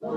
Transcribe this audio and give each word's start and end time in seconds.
Welcome 0.00 0.16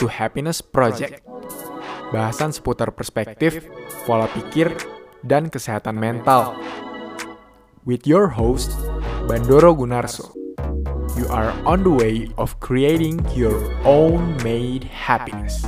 to 0.00 0.08
Happiness 0.08 0.64
Project. 0.64 1.20
Bahasan 2.08 2.56
seputar 2.56 2.96
perspektif, 2.96 3.68
pola 4.08 4.24
pikir, 4.32 4.72
dan 5.20 5.52
kesehatan 5.52 6.00
mental. 6.00 6.56
With 7.84 8.08
your 8.08 8.32
host, 8.32 8.72
Bandoro 9.28 9.76
Gunarso. 9.76 10.32
You 11.20 11.28
are 11.28 11.52
on 11.68 11.84
the 11.84 11.92
way 11.92 12.32
of 12.40 12.56
creating 12.64 13.20
your 13.36 13.60
own 13.84 14.40
made 14.40 14.88
happiness. 14.88 15.60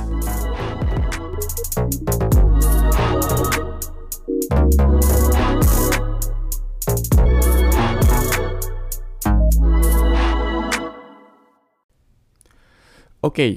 Oke, 13.23 13.39
okay. 13.39 13.53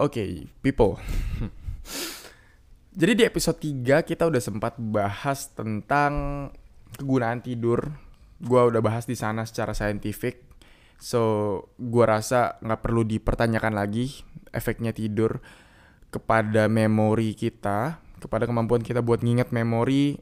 oke, 0.00 0.16
okay, 0.16 0.30
people. 0.64 0.96
Jadi 3.00 3.20
di 3.20 3.24
episode 3.28 3.60
3 3.60 4.00
kita 4.00 4.32
udah 4.32 4.40
sempat 4.40 4.80
bahas 4.80 5.52
tentang 5.52 6.48
kegunaan 6.96 7.44
tidur. 7.44 7.92
Gua 8.40 8.64
udah 8.72 8.80
bahas 8.80 9.04
di 9.04 9.12
sana 9.12 9.44
secara 9.44 9.76
saintifik. 9.76 10.40
So, 10.96 11.20
gua 11.76 12.16
rasa 12.16 12.56
nggak 12.64 12.80
perlu 12.80 13.04
dipertanyakan 13.04 13.76
lagi 13.76 14.24
efeknya 14.56 14.96
tidur 14.96 15.44
kepada 16.08 16.64
memori 16.64 17.36
kita, 17.36 18.00
kepada 18.24 18.48
kemampuan 18.48 18.80
kita 18.80 19.04
buat 19.04 19.20
nginget 19.20 19.52
memori 19.52 20.16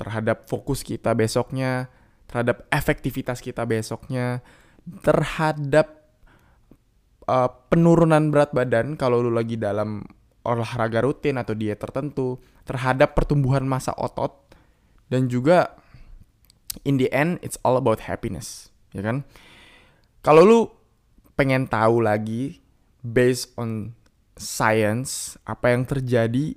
terhadap 0.00 0.48
fokus 0.48 0.80
kita 0.80 1.12
besoknya, 1.12 1.92
terhadap 2.32 2.64
efektivitas 2.72 3.44
kita 3.44 3.68
besoknya, 3.68 4.40
terhadap 5.04 5.99
uh, 7.30 7.48
penurunan 7.70 8.34
berat 8.34 8.50
badan 8.50 8.98
kalau 8.98 9.22
lu 9.22 9.30
lagi 9.30 9.54
dalam 9.54 10.02
olahraga 10.42 11.06
rutin 11.06 11.38
atau 11.38 11.54
diet 11.54 11.78
tertentu 11.78 12.42
terhadap 12.66 13.14
pertumbuhan 13.14 13.62
massa 13.62 13.94
otot 13.94 14.50
dan 15.06 15.30
juga 15.30 15.78
in 16.82 16.98
the 16.98 17.06
end 17.14 17.38
it's 17.46 17.60
all 17.62 17.78
about 17.78 18.10
happiness 18.10 18.74
ya 18.90 19.06
kan? 19.06 19.22
Kalau 20.20 20.42
lu 20.44 20.60
pengen 21.38 21.70
tahu 21.70 22.04
lagi 22.04 22.60
based 23.00 23.56
on 23.56 23.96
science 24.36 25.40
apa 25.48 25.72
yang 25.72 25.88
terjadi 25.88 26.52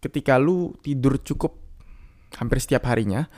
ketika 0.00 0.40
lu 0.40 0.72
tidur 0.80 1.20
cukup 1.20 1.60
hampir 2.40 2.60
setiap 2.60 2.88
harinya 2.88 3.28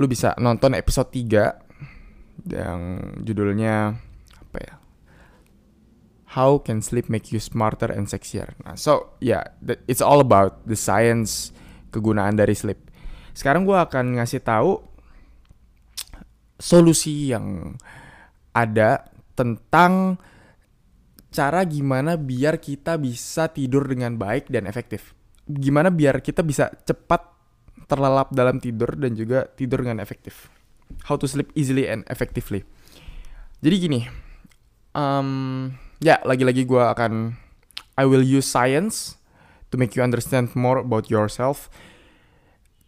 lu 0.00 0.08
bisa 0.08 0.32
nonton 0.40 0.72
episode 0.72 1.12
3 1.12 2.50
yang 2.50 2.80
judulnya 3.22 3.94
apa 4.40 4.58
ya 4.58 4.74
how 6.34 6.58
can 6.58 6.82
sleep 6.82 7.06
make 7.06 7.30
you 7.30 7.38
smarter 7.38 7.94
and 7.94 8.10
sexier. 8.10 8.58
Nah, 8.66 8.74
so 8.74 9.14
yeah, 9.22 9.46
it's 9.86 10.02
all 10.02 10.18
about 10.18 10.66
the 10.66 10.74
science 10.74 11.54
kegunaan 11.94 12.34
dari 12.34 12.58
sleep. 12.58 12.90
Sekarang 13.30 13.62
gue 13.62 13.78
akan 13.78 14.18
ngasih 14.18 14.42
tahu 14.42 14.82
solusi 16.58 17.30
yang 17.30 17.78
ada 18.54 19.06
tentang 19.38 20.18
cara 21.34 21.66
gimana 21.66 22.14
biar 22.14 22.62
kita 22.62 22.98
bisa 22.98 23.50
tidur 23.50 23.86
dengan 23.86 24.14
baik 24.14 24.50
dan 24.50 24.66
efektif. 24.66 25.14
Gimana 25.46 25.90
biar 25.90 26.22
kita 26.22 26.42
bisa 26.46 26.70
cepat 26.86 27.30
terlelap 27.90 28.30
dalam 28.30 28.62
tidur 28.62 28.94
dan 28.94 29.14
juga 29.18 29.46
tidur 29.50 29.82
dengan 29.82 30.02
efektif. 30.02 30.50
How 31.10 31.18
to 31.18 31.26
sleep 31.26 31.50
easily 31.58 31.90
and 31.90 32.06
effectively. 32.06 32.62
Jadi 33.58 33.76
gini, 33.80 34.00
um, 34.94 35.68
ya 36.04 36.20
lagi-lagi 36.20 36.68
gue 36.68 36.84
akan 36.84 37.32
I 37.96 38.04
will 38.04 38.20
use 38.20 38.44
science 38.44 39.16
to 39.72 39.80
make 39.80 39.96
you 39.96 40.04
understand 40.04 40.52
more 40.52 40.84
about 40.84 41.08
yourself. 41.08 41.72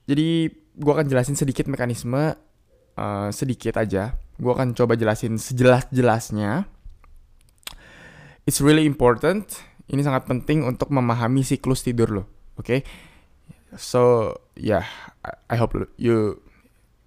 Jadi 0.05 0.53
gue 0.53 0.93
akan 0.93 1.09
jelasin 1.09 1.35
sedikit 1.35 1.65
mekanisme 1.67 2.37
uh, 3.01 3.29
sedikit 3.33 3.81
aja. 3.81 4.21
Gue 4.37 4.53
akan 4.53 4.77
coba 4.77 5.01
jelasin 5.01 5.41
sejelas-jelasnya. 5.41 6.69
It's 8.45 8.61
really 8.61 8.85
important. 8.85 9.49
Ini 9.89 10.05
sangat 10.05 10.29
penting 10.29 10.69
untuk 10.69 10.93
memahami 10.93 11.41
siklus 11.41 11.81
tidur 11.81 12.13
lo. 12.13 12.23
Oke? 12.61 12.61
Okay? 12.61 12.81
So 13.81 14.35
yeah, 14.55 14.85
I 15.49 15.57
hope 15.57 15.75
you 15.97 16.45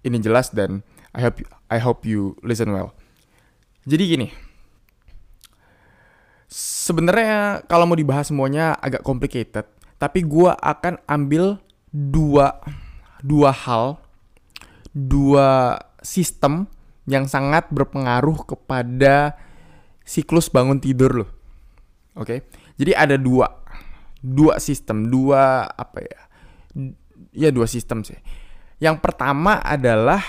ini 0.02 0.18
jelas 0.20 0.50
dan 0.52 0.82
I 1.14 1.22
hope 1.24 1.42
I 1.70 1.78
hope 1.78 2.02
you 2.02 2.34
listen 2.42 2.74
well. 2.74 2.92
Jadi 3.88 4.04
gini, 4.06 4.28
sebenarnya 6.50 7.62
kalau 7.70 7.86
mau 7.86 7.94
dibahas 7.94 8.28
semuanya 8.28 8.74
agak 8.82 9.06
complicated, 9.06 9.64
tapi 9.96 10.26
gue 10.26 10.50
akan 10.50 10.98
ambil 11.06 11.62
dua 11.94 12.58
dua 13.22 13.54
hal, 13.54 14.02
dua 14.90 15.78
sistem 16.02 16.66
yang 17.06 17.30
sangat 17.30 17.70
berpengaruh 17.70 18.42
kepada 18.44 19.38
siklus 20.02 20.50
bangun 20.50 20.82
tidur 20.82 21.24
lo. 21.24 21.26
Oke, 22.18 22.42
jadi 22.74 22.98
ada 22.98 23.14
dua 23.14 23.46
dua 24.18 24.58
sistem, 24.58 25.06
dua 25.06 25.70
apa 25.70 26.02
ya? 26.02 26.20
Ya 27.30 27.48
dua 27.54 27.70
sistem 27.70 28.02
sih. 28.02 28.18
Yang 28.82 28.98
pertama 29.04 29.62
adalah 29.62 30.24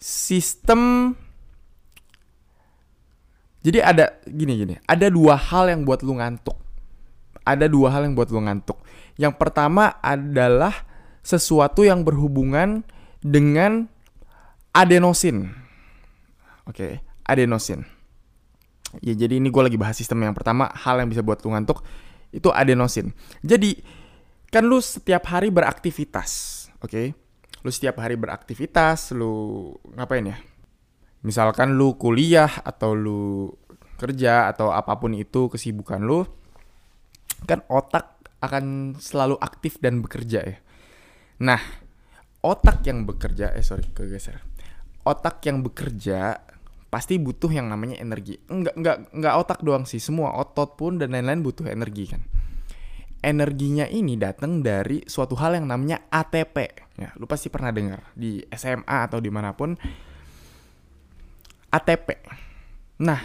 sistem 0.00 1.12
jadi 3.66 3.82
ada 3.82 4.14
gini 4.30 4.62
gini, 4.62 4.74
ada 4.86 5.10
dua 5.10 5.34
hal 5.34 5.66
yang 5.66 5.82
buat 5.82 6.06
lu 6.06 6.14
ngantuk. 6.14 6.54
Ada 7.42 7.66
dua 7.66 7.90
hal 7.90 8.06
yang 8.06 8.14
buat 8.14 8.30
lu 8.30 8.38
ngantuk. 8.38 8.78
Yang 9.18 9.34
pertama 9.42 9.98
adalah 9.98 10.86
sesuatu 11.26 11.82
yang 11.82 12.06
berhubungan 12.06 12.86
dengan 13.18 13.90
adenosin. 14.70 15.50
Oke, 16.62 16.78
okay, 16.78 16.92
adenosin. 17.26 17.82
Ya 19.02 19.18
jadi 19.18 19.42
ini 19.42 19.50
gue 19.50 19.62
lagi 19.66 19.74
bahas 19.74 19.98
sistem 19.98 20.22
yang 20.22 20.34
pertama, 20.38 20.70
hal 20.70 21.02
yang 21.02 21.10
bisa 21.10 21.26
buat 21.26 21.42
lu 21.42 21.50
ngantuk 21.50 21.82
itu 22.30 22.46
adenosin. 22.54 23.10
Jadi 23.42 23.82
kan 24.54 24.62
lu 24.62 24.78
setiap 24.78 25.26
hari 25.26 25.50
beraktivitas, 25.50 26.30
oke? 26.78 26.86
Okay? 26.86 27.06
Lu 27.66 27.74
setiap 27.74 27.98
hari 27.98 28.14
beraktivitas, 28.14 29.10
lu 29.10 29.74
ngapain 29.98 30.22
ya? 30.22 30.38
Misalkan 31.26 31.74
lu 31.74 31.98
kuliah 31.98 32.62
atau 32.62 32.94
lu 32.94 33.50
kerja 33.98 34.46
atau 34.54 34.70
apa 34.70 34.94
pun 35.02 35.10
itu 35.16 35.50
kesibukan 35.50 35.98
lu 36.06 36.22
kan 37.50 37.66
otak 37.66 38.16
akan 38.38 38.94
selalu 39.00 39.34
aktif 39.42 39.82
dan 39.82 40.04
bekerja 40.04 40.40
ya. 40.46 40.58
Nah, 41.42 41.60
otak 42.46 42.86
yang 42.86 43.02
bekerja 43.02 43.50
eh 43.52 43.64
sorry 43.64 43.90
kegeser. 43.90 44.38
Otak 45.02 45.42
yang 45.44 45.66
bekerja 45.66 46.38
pasti 46.86 47.18
butuh 47.18 47.50
yang 47.50 47.66
namanya 47.66 47.98
energi. 47.98 48.38
Enggak 48.46 48.74
enggak 48.78 48.96
enggak 49.10 49.34
otak 49.36 49.58
doang 49.66 49.84
sih, 49.84 49.98
semua 49.98 50.36
otot 50.38 50.78
pun 50.78 51.00
dan 51.00 51.12
lain-lain 51.12 51.42
butuh 51.42 51.66
energi 51.66 52.14
kan. 52.14 52.22
Energinya 53.24 53.90
ini 53.90 54.14
datang 54.14 54.62
dari 54.62 55.02
suatu 55.02 55.34
hal 55.34 55.58
yang 55.58 55.66
namanya 55.66 56.06
ATP. 56.12 56.56
Ya, 56.96 57.10
lu 57.18 57.26
pasti 57.26 57.50
pernah 57.50 57.74
dengar 57.74 58.14
di 58.14 58.38
SMA 58.54 59.10
atau 59.10 59.18
di 59.18 59.28
mana 59.32 59.52
pun 59.56 59.74
ATP. 61.76 62.08
Nah, 63.04 63.20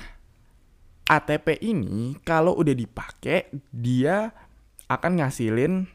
ATP 1.08 1.64
ini 1.64 2.20
kalau 2.28 2.60
udah 2.60 2.76
dipakai 2.76 3.48
dia 3.72 4.36
akan 4.92 5.24
ngasilin 5.24 5.88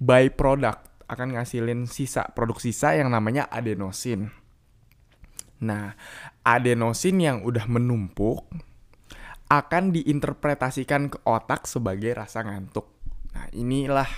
byproduct, 0.00 1.04
akan 1.04 1.36
ngasilin 1.36 1.84
sisa 1.84 2.32
produk 2.32 2.56
sisa 2.56 2.96
yang 2.96 3.12
namanya 3.12 3.44
adenosin. 3.52 4.32
Nah, 5.60 5.92
adenosin 6.46 7.20
yang 7.20 7.44
udah 7.44 7.68
menumpuk 7.68 8.48
akan 9.48 9.92
diinterpretasikan 9.92 11.12
ke 11.12 11.18
otak 11.28 11.68
sebagai 11.68 12.16
rasa 12.16 12.40
ngantuk. 12.44 12.88
Nah, 13.36 13.52
inilah 13.52 14.08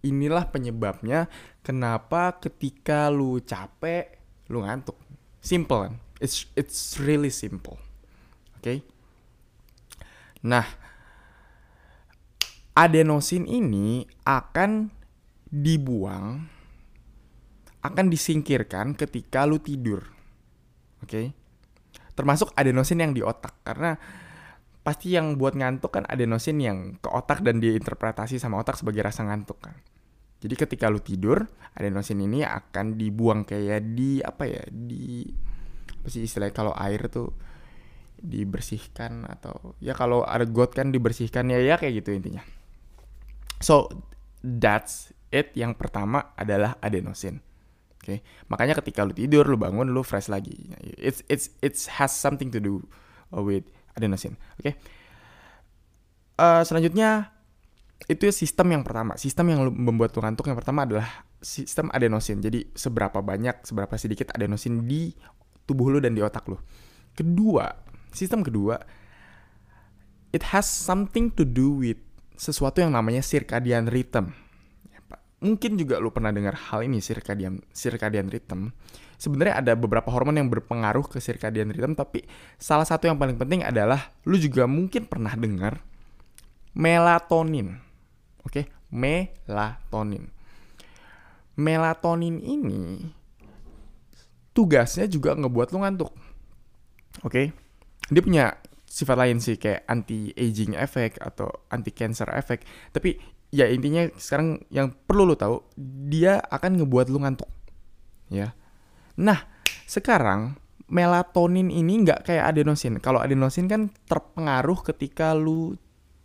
inilah 0.00 0.48
penyebabnya 0.48 1.28
kenapa 1.60 2.40
ketika 2.40 3.12
lu 3.12 3.40
capek 3.44 4.16
lu 4.48 4.64
ngantuk. 4.64 4.96
Simple 5.42 5.80
kan? 5.88 5.94
It's 6.22 6.46
it's 6.54 7.02
really 7.02 7.34
simple. 7.34 7.82
Oke. 8.56 8.62
Okay? 8.62 8.78
Nah, 10.46 10.62
adenosin 12.78 13.50
ini 13.50 14.06
akan 14.22 14.94
dibuang 15.50 16.46
akan 17.82 18.06
disingkirkan 18.06 18.94
ketika 18.94 19.42
lu 19.42 19.58
tidur. 19.58 20.06
Oke. 21.02 21.10
Okay? 21.10 21.26
Termasuk 22.14 22.54
adenosin 22.54 23.02
yang 23.02 23.10
di 23.10 23.26
otak 23.26 23.58
karena 23.66 23.98
pasti 24.82 25.14
yang 25.14 25.38
buat 25.38 25.54
ngantuk 25.58 25.94
kan 25.94 26.04
adenosin 26.06 26.58
yang 26.58 26.78
ke 26.98 27.10
otak 27.10 27.42
dan 27.42 27.62
diinterpretasi 27.62 28.38
sama 28.38 28.62
otak 28.62 28.78
sebagai 28.78 29.02
rasa 29.02 29.26
ngantuk 29.26 29.58
kan. 29.58 29.74
Jadi 30.42 30.54
ketika 30.58 30.90
lu 30.90 30.98
tidur, 30.98 31.46
adenosin 31.78 32.18
ini 32.18 32.42
akan 32.42 32.98
dibuang 32.98 33.46
kayak 33.46 33.94
di 33.94 34.18
apa 34.18 34.42
ya? 34.46 34.62
Di 34.70 35.22
apa 36.02 36.10
sih 36.10 36.26
istilahnya 36.26 36.50
kalau 36.50 36.74
air 36.74 37.06
tuh 37.06 37.30
dibersihkan 38.18 39.26
atau 39.26 39.78
ya 39.78 39.94
kalau 39.94 40.26
ada 40.26 40.42
got 40.42 40.74
kan 40.74 40.90
dibersihkan 40.90 41.46
ya 41.46 41.62
ya 41.62 41.78
kayak 41.78 42.02
gitu 42.02 42.10
intinya. 42.10 42.42
So 43.62 43.86
that's 44.42 45.14
it. 45.30 45.54
Yang 45.54 45.78
pertama 45.78 46.34
adalah 46.34 46.74
adenosin. 46.82 47.38
Oke, 48.02 48.18
okay? 48.18 48.18
makanya 48.50 48.74
ketika 48.82 49.06
lu 49.06 49.14
tidur, 49.14 49.46
lu 49.46 49.54
bangun, 49.54 49.94
lu 49.94 50.02
fresh 50.02 50.26
lagi. 50.26 50.74
It's 50.98 51.22
it's 51.30 51.54
it's 51.62 51.86
has 51.86 52.10
something 52.10 52.50
to 52.50 52.58
do 52.58 52.82
with 53.30 53.62
adenosin. 53.94 54.34
Oke. 54.58 54.58
Okay? 54.58 54.74
Uh, 56.34 56.58
eh, 56.58 56.62
selanjutnya 56.66 57.30
itu 58.10 58.26
sistem 58.34 58.74
yang 58.74 58.82
pertama. 58.82 59.14
Sistem 59.14 59.54
yang 59.54 59.70
membuat 59.70 60.10
lu 60.18 60.22
ngantuk 60.26 60.50
yang 60.50 60.58
pertama 60.58 60.82
adalah 60.82 61.06
sistem 61.38 61.94
adenosin. 61.94 62.42
Jadi 62.42 62.74
seberapa 62.74 63.22
banyak, 63.22 63.62
seberapa 63.62 63.94
sedikit 63.94 64.34
adenosin 64.34 64.82
di 64.82 65.14
tubuh 65.68 65.92
lu 65.92 65.98
dan 66.02 66.14
di 66.16 66.22
otak 66.24 66.46
lu. 66.48 66.58
Kedua, 67.12 67.68
sistem 68.12 68.44
kedua 68.44 68.78
it 70.32 70.48
has 70.48 70.64
something 70.64 71.28
to 71.28 71.44
do 71.44 71.76
with 71.76 72.00
sesuatu 72.40 72.80
yang 72.80 72.96
namanya 72.96 73.20
circadian 73.20 73.86
rhythm 73.86 74.32
mungkin 75.42 75.74
juga 75.74 75.98
lu 75.98 76.14
pernah 76.14 76.30
dengar 76.30 76.54
hal 76.54 76.86
ini 76.86 77.02
circadian 77.02 77.58
circadian 77.74 78.30
rhythm. 78.30 78.70
Sebenarnya 79.18 79.58
ada 79.58 79.72
beberapa 79.74 80.10
hormon 80.10 80.38
yang 80.38 80.48
berpengaruh 80.50 81.06
ke 81.10 81.18
circadian 81.18 81.74
rhythm 81.74 81.98
tapi 81.98 82.22
salah 82.56 82.86
satu 82.86 83.10
yang 83.10 83.18
paling 83.18 83.34
penting 83.34 83.66
adalah 83.66 84.14
lu 84.22 84.38
juga 84.38 84.70
mungkin 84.70 85.10
pernah 85.10 85.34
dengar 85.34 85.82
melatonin. 86.78 87.82
Oke, 88.46 88.62
okay? 88.62 88.64
melatonin. 88.94 90.30
Melatonin 91.58 92.38
ini 92.40 93.12
tugasnya 94.52 95.08
juga 95.08 95.36
ngebuat 95.36 95.68
lu 95.72 95.78
ngantuk. 95.84 96.12
Oke. 97.24 97.28
Okay? 97.28 97.46
Dia 98.12 98.22
punya 98.24 98.44
sifat 98.84 99.16
lain 99.16 99.40
sih 99.40 99.56
kayak 99.56 99.88
anti 99.88 100.36
aging 100.36 100.76
effect 100.76 101.16
atau 101.20 101.48
anti 101.72 101.92
cancer 101.92 102.28
effect. 102.36 102.68
Tapi 102.92 103.16
ya 103.52 103.68
intinya 103.68 104.08
sekarang 104.16 104.64
yang 104.72 104.96
perlu 105.04 105.28
lo 105.28 105.36
tahu 105.36 105.60
dia 106.08 106.40
akan 106.40 106.82
ngebuat 106.82 107.12
lo 107.12 107.20
ngantuk 107.20 107.50
ya 108.32 108.56
nah 109.20 109.44
sekarang 109.84 110.56
melatonin 110.88 111.68
ini 111.68 112.00
nggak 112.08 112.24
kayak 112.24 112.48
adenosin 112.48 112.96
kalau 112.96 113.20
adenosin 113.20 113.68
kan 113.68 113.92
terpengaruh 114.08 114.80
ketika 114.88 115.36
lu 115.36 115.76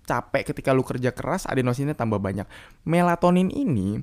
capek 0.08 0.56
ketika 0.56 0.72
lu 0.72 0.88
kerja 0.88 1.12
keras 1.12 1.44
adenosinnya 1.52 2.00
tambah 2.00 2.16
banyak 2.16 2.48
melatonin 2.88 3.52
ini 3.52 4.00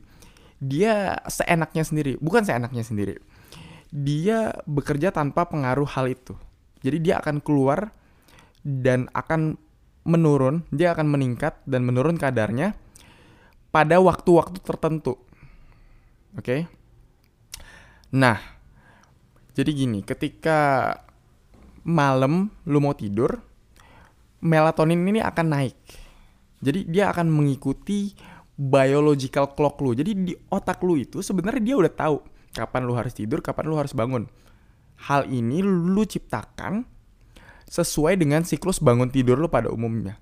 dia 0.61 1.17
seenaknya 1.25 1.81
sendiri 1.81 2.20
bukan 2.20 2.44
seenaknya 2.44 2.85
sendiri 2.85 3.17
dia 3.94 4.50
bekerja 4.67 5.14
tanpa 5.14 5.46
pengaruh 5.46 5.87
hal 5.87 6.11
itu 6.11 6.35
jadi 6.82 6.99
dia 6.99 7.14
akan 7.23 7.38
keluar 7.38 7.94
dan 8.67 9.06
akan 9.14 9.55
menurun 10.05 10.67
dia 10.75 10.93
akan 10.93 11.08
meningkat 11.08 11.62
dan 11.64 11.87
menurun 11.87 12.19
kadarnya 12.20 12.76
pada 13.75 13.99
waktu-waktu 13.99 14.62
tertentu. 14.62 15.19
Oke. 16.38 16.46
Okay? 16.46 16.61
Nah, 18.14 18.38
jadi 19.58 19.75
gini, 19.75 20.06
ketika 20.06 20.94
malam 21.82 22.55
lu 22.70 22.79
mau 22.79 22.94
tidur, 22.94 23.43
melatonin 24.38 25.02
ini 25.02 25.19
akan 25.19 25.46
naik. 25.50 25.79
Jadi 26.62 26.87
dia 26.87 27.11
akan 27.11 27.26
mengikuti 27.26 28.14
biological 28.55 29.58
clock 29.58 29.82
lu. 29.82 29.99
Jadi 29.99 30.11
di 30.14 30.32
otak 30.55 30.79
lu 30.87 30.94
itu 30.94 31.19
sebenarnya 31.19 31.75
dia 31.75 31.75
udah 31.75 31.91
tahu 31.91 32.19
kapan 32.55 32.87
lu 32.87 32.95
harus 32.95 33.12
tidur, 33.12 33.43
kapan 33.43 33.67
lu 33.67 33.77
harus 33.77 33.93
bangun. 33.93 34.31
Hal 35.11 35.27
ini 35.27 35.61
lu 35.61 36.06
ciptakan 36.06 36.87
sesuai 37.67 38.15
dengan 38.15 38.47
siklus 38.47 38.79
bangun 38.79 39.11
tidur 39.11 39.37
lu 39.37 39.51
pada 39.51 39.69
umumnya. 39.69 40.17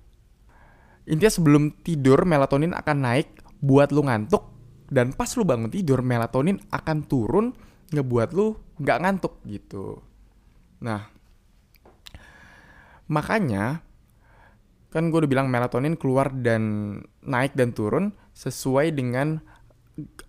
Intinya 1.05 1.31
sebelum 1.31 1.63
tidur 1.85 2.25
melatonin 2.25 2.73
akan 2.73 2.97
naik 2.97 3.27
buat 3.61 3.93
lu 3.93 4.07
ngantuk 4.07 4.49
dan 4.89 5.13
pas 5.13 5.29
lu 5.37 5.45
bangun 5.45 5.69
tidur 5.69 6.01
melatonin 6.01 6.59
akan 6.73 6.97
turun 7.05 7.53
ngebuat 7.93 8.29
lu 8.33 8.57
nggak 8.81 8.99
ngantuk 9.05 9.37
gitu. 9.45 10.01
Nah, 10.81 11.07
makanya 13.07 13.85
kan 14.89 15.09
gue 15.09 15.25
udah 15.25 15.31
bilang 15.31 15.49
melatonin 15.49 15.97
keluar 15.97 16.29
dan 16.29 16.97
naik 17.25 17.57
dan 17.57 17.73
turun 17.73 18.13
sesuai 18.37 18.93
dengan 18.93 19.41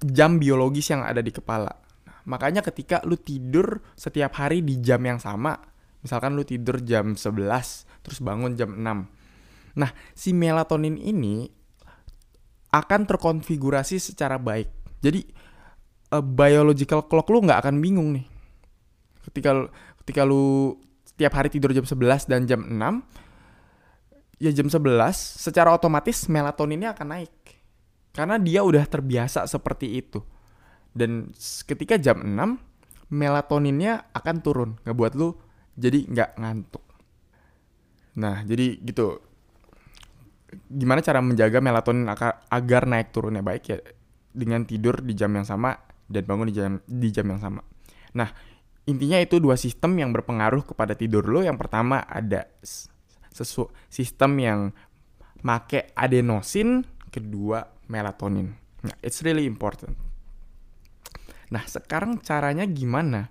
jam 0.01 0.41
biologis 0.41 0.93
yang 0.93 1.05
ada 1.05 1.21
di 1.21 1.33
kepala. 1.33 1.84
Makanya 2.25 2.65
ketika 2.65 3.05
lu 3.05 3.21
tidur 3.21 3.85
setiap 3.93 4.41
hari 4.41 4.65
di 4.65 4.81
jam 4.81 5.01
yang 5.05 5.21
sama, 5.21 5.61
misalkan 6.01 6.33
lu 6.33 6.45
tidur 6.45 6.81
jam 6.81 7.17
11 7.17 8.05
terus 8.05 8.19
bangun 8.25 8.57
jam 8.57 8.73
6. 8.73 8.81
Nah, 9.75 9.91
si 10.17 10.33
melatonin 10.33 10.97
ini 10.97 11.49
akan 12.73 13.07
terkonfigurasi 13.07 14.01
secara 14.03 14.41
baik. 14.41 14.73
Jadi 15.05 15.21
uh, 16.17 16.25
biological 16.25 17.07
clock 17.07 17.29
lu 17.31 17.45
nggak 17.45 17.61
akan 17.61 17.77
bingung 17.79 18.17
nih. 18.17 18.27
Ketika 19.31 19.69
ketika 20.05 20.23
lu 20.27 20.77
setiap 21.07 21.39
hari 21.39 21.53
tidur 21.53 21.71
jam 21.71 21.87
11 21.87 22.27
dan 22.27 22.49
jam 22.49 22.61
6 22.67 22.75
ya 24.43 24.51
jam 24.51 24.67
11 24.67 24.83
secara 25.15 25.71
otomatis 25.71 26.27
melatoninnya 26.27 26.97
akan 26.97 27.09
naik. 27.21 27.35
Karena 28.15 28.39
dia 28.39 28.63
udah 28.63 28.83
terbiasa 28.87 29.47
seperti 29.47 29.99
itu. 29.99 30.23
Dan 30.95 31.35
ketika 31.67 31.99
jam 31.99 32.23
6 32.23 33.11
melatoninnya 33.11 34.09
akan 34.15 34.37
turun, 34.41 34.71
ngebuat 34.87 35.13
lu 35.19 35.35
jadi 35.75 36.07
nggak 36.07 36.31
ngantuk. 36.39 36.85
Nah, 38.15 38.47
jadi 38.47 38.79
gitu 38.79 39.19
gimana 40.71 41.03
cara 41.03 41.19
menjaga 41.19 41.59
melatonin 41.59 42.07
agar, 42.07 42.87
naik 42.87 43.11
turunnya 43.11 43.43
baik 43.43 43.63
ya 43.67 43.79
dengan 44.31 44.63
tidur 44.63 45.03
di 45.03 45.19
jam 45.19 45.35
yang 45.35 45.43
sama 45.43 45.75
dan 46.07 46.23
bangun 46.23 46.47
di 46.47 46.55
jam 46.55 46.79
di 46.87 47.09
jam 47.11 47.27
yang 47.27 47.43
sama. 47.43 47.63
Nah, 48.15 48.31
intinya 48.87 49.19
itu 49.19 49.43
dua 49.43 49.59
sistem 49.59 49.99
yang 49.99 50.15
berpengaruh 50.15 50.63
kepada 50.63 50.95
tidur 50.95 51.27
lo. 51.27 51.43
Yang 51.43 51.59
pertama 51.59 52.07
ada 52.07 52.47
sesu 53.35 53.67
sistem 53.91 54.39
yang 54.39 54.61
make 55.43 55.91
adenosin, 55.99 56.87
kedua 57.11 57.67
melatonin. 57.91 58.55
Nah, 58.87 58.95
it's 59.03 59.27
really 59.27 59.51
important. 59.51 60.14
Nah, 61.55 61.63
sekarang 61.71 62.19
caranya 62.19 62.67
gimana 62.67 63.31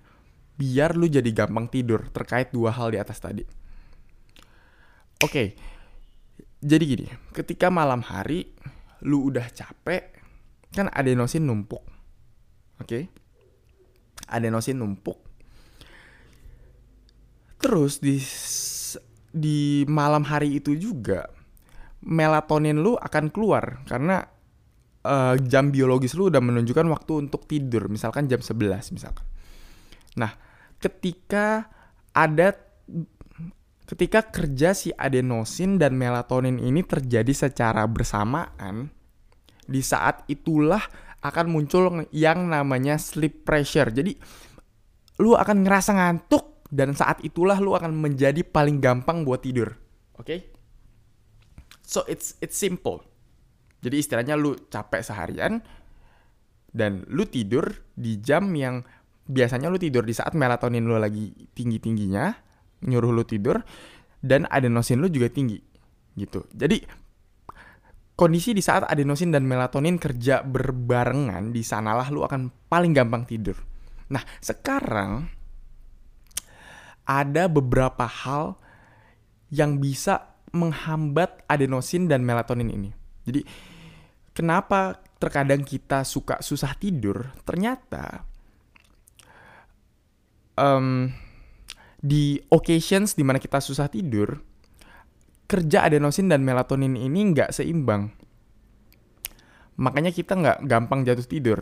biar 0.56 0.96
lu 0.96 1.04
jadi 1.04 1.28
gampang 1.28 1.68
tidur 1.68 2.08
terkait 2.08 2.48
dua 2.56 2.72
hal 2.72 2.96
di 2.96 2.98
atas 2.98 3.20
tadi? 3.20 3.44
Oke, 5.20 5.28
okay, 5.28 5.48
jadi 6.64 6.84
gini, 6.88 7.06
ketika 7.36 7.68
malam 7.68 8.00
hari 8.00 8.48
lu 9.04 9.28
udah 9.28 9.44
capek, 9.52 10.16
kan 10.72 10.88
adenosin 10.88 11.44
numpuk. 11.44 11.84
Oke? 12.80 12.88
Okay? 12.88 13.02
Adenosin 14.32 14.80
numpuk. 14.80 15.20
Terus 17.60 18.00
di 18.00 18.16
di 19.28 19.84
malam 19.84 20.24
hari 20.24 20.56
itu 20.56 20.72
juga 20.72 21.28
melatonin 22.00 22.80
lu 22.80 22.96
akan 22.96 23.28
keluar 23.28 23.84
karena 23.84 24.24
uh, 25.04 25.36
jam 25.38 25.70
biologis 25.70 26.16
lu 26.16 26.32
udah 26.32 26.40
menunjukkan 26.40 26.88
waktu 26.90 27.28
untuk 27.28 27.44
tidur, 27.44 27.86
misalkan 27.92 28.26
jam 28.26 28.40
11 28.40 28.96
misalkan. 28.96 29.24
Nah, 30.18 30.32
ketika 30.80 31.68
ada 32.16 32.56
ketika 33.84 34.24
kerja 34.24 34.72
si 34.72 34.90
adenosin 34.96 35.76
dan 35.76 35.94
melatonin 35.94 36.56
ini 36.56 36.80
terjadi 36.80 37.30
secara 37.30 37.84
bersamaan, 37.84 38.88
di 39.68 39.84
saat 39.84 40.24
itulah 40.26 40.80
akan 41.24 41.46
muncul 41.48 42.04
yang 42.12 42.48
namanya 42.48 43.00
sleep 43.00 43.44
pressure. 43.48 43.92
Jadi 43.92 44.12
lu 45.20 45.36
akan 45.36 45.64
ngerasa 45.64 45.96
ngantuk 45.96 46.64
dan 46.68 46.92
saat 46.96 47.22
itulah 47.22 47.60
lu 47.60 47.76
akan 47.76 47.94
menjadi 47.94 48.44
paling 48.44 48.80
gampang 48.80 49.22
buat 49.24 49.44
tidur. 49.44 49.76
Oke? 50.18 50.24
Okay? 50.26 50.38
So 51.84 52.02
it's 52.08 52.36
it's 52.40 52.56
simple. 52.56 53.04
Jadi 53.84 54.00
istilahnya 54.00 54.40
lu 54.40 54.56
capek 54.56 55.04
seharian 55.04 55.60
dan 56.72 57.04
lu 57.12 57.28
tidur 57.28 57.68
di 57.92 58.16
jam 58.24 58.48
yang 58.56 58.80
biasanya 59.28 59.68
lu 59.68 59.76
tidur 59.76 60.08
di 60.08 60.16
saat 60.16 60.32
melatonin 60.32 60.88
lu 60.88 60.96
lagi 60.96 61.32
tinggi-tingginya 61.52 62.32
nyuruh 62.88 63.12
lu 63.12 63.24
tidur 63.28 63.60
dan 64.24 64.48
adenosin 64.48 65.04
lu 65.04 65.12
juga 65.12 65.28
tinggi 65.28 65.60
gitu. 66.16 66.48
Jadi 66.56 66.80
kondisi 68.16 68.56
di 68.56 68.64
saat 68.64 68.88
adenosin 68.88 69.34
dan 69.34 69.44
melatonin 69.44 70.00
kerja 70.00 70.40
berbarengan 70.40 71.52
di 71.52 71.60
sanalah 71.60 72.08
lu 72.08 72.24
akan 72.24 72.48
paling 72.72 72.96
gampang 72.96 73.28
tidur. 73.28 73.60
Nah, 74.08 74.24
sekarang 74.40 75.28
ada 77.04 77.52
beberapa 77.52 78.08
hal 78.08 78.56
yang 79.52 79.76
bisa 79.76 80.34
menghambat 80.54 81.44
adenosin 81.50 82.08
dan 82.08 82.24
melatonin 82.24 82.70
ini. 82.72 82.90
Jadi 83.26 83.44
kenapa 84.34 85.00
terkadang 85.22 85.62
kita 85.62 86.02
suka 86.02 86.42
susah 86.42 86.74
tidur? 86.76 87.32
Ternyata 87.46 88.26
um, 90.58 91.08
di 92.04 92.36
occasions 92.52 93.16
di 93.16 93.24
mana 93.24 93.40
kita 93.40 93.62
susah 93.62 93.88
tidur, 93.88 94.42
kerja 95.48 95.86
adenosin 95.86 96.28
dan 96.28 96.42
melatonin 96.44 96.98
ini 96.98 97.32
nggak 97.32 97.54
seimbang. 97.54 98.10
Makanya 99.80 100.10
kita 100.12 100.36
nggak 100.36 100.58
gampang 100.68 101.06
jatuh 101.06 101.26
tidur. 101.26 101.58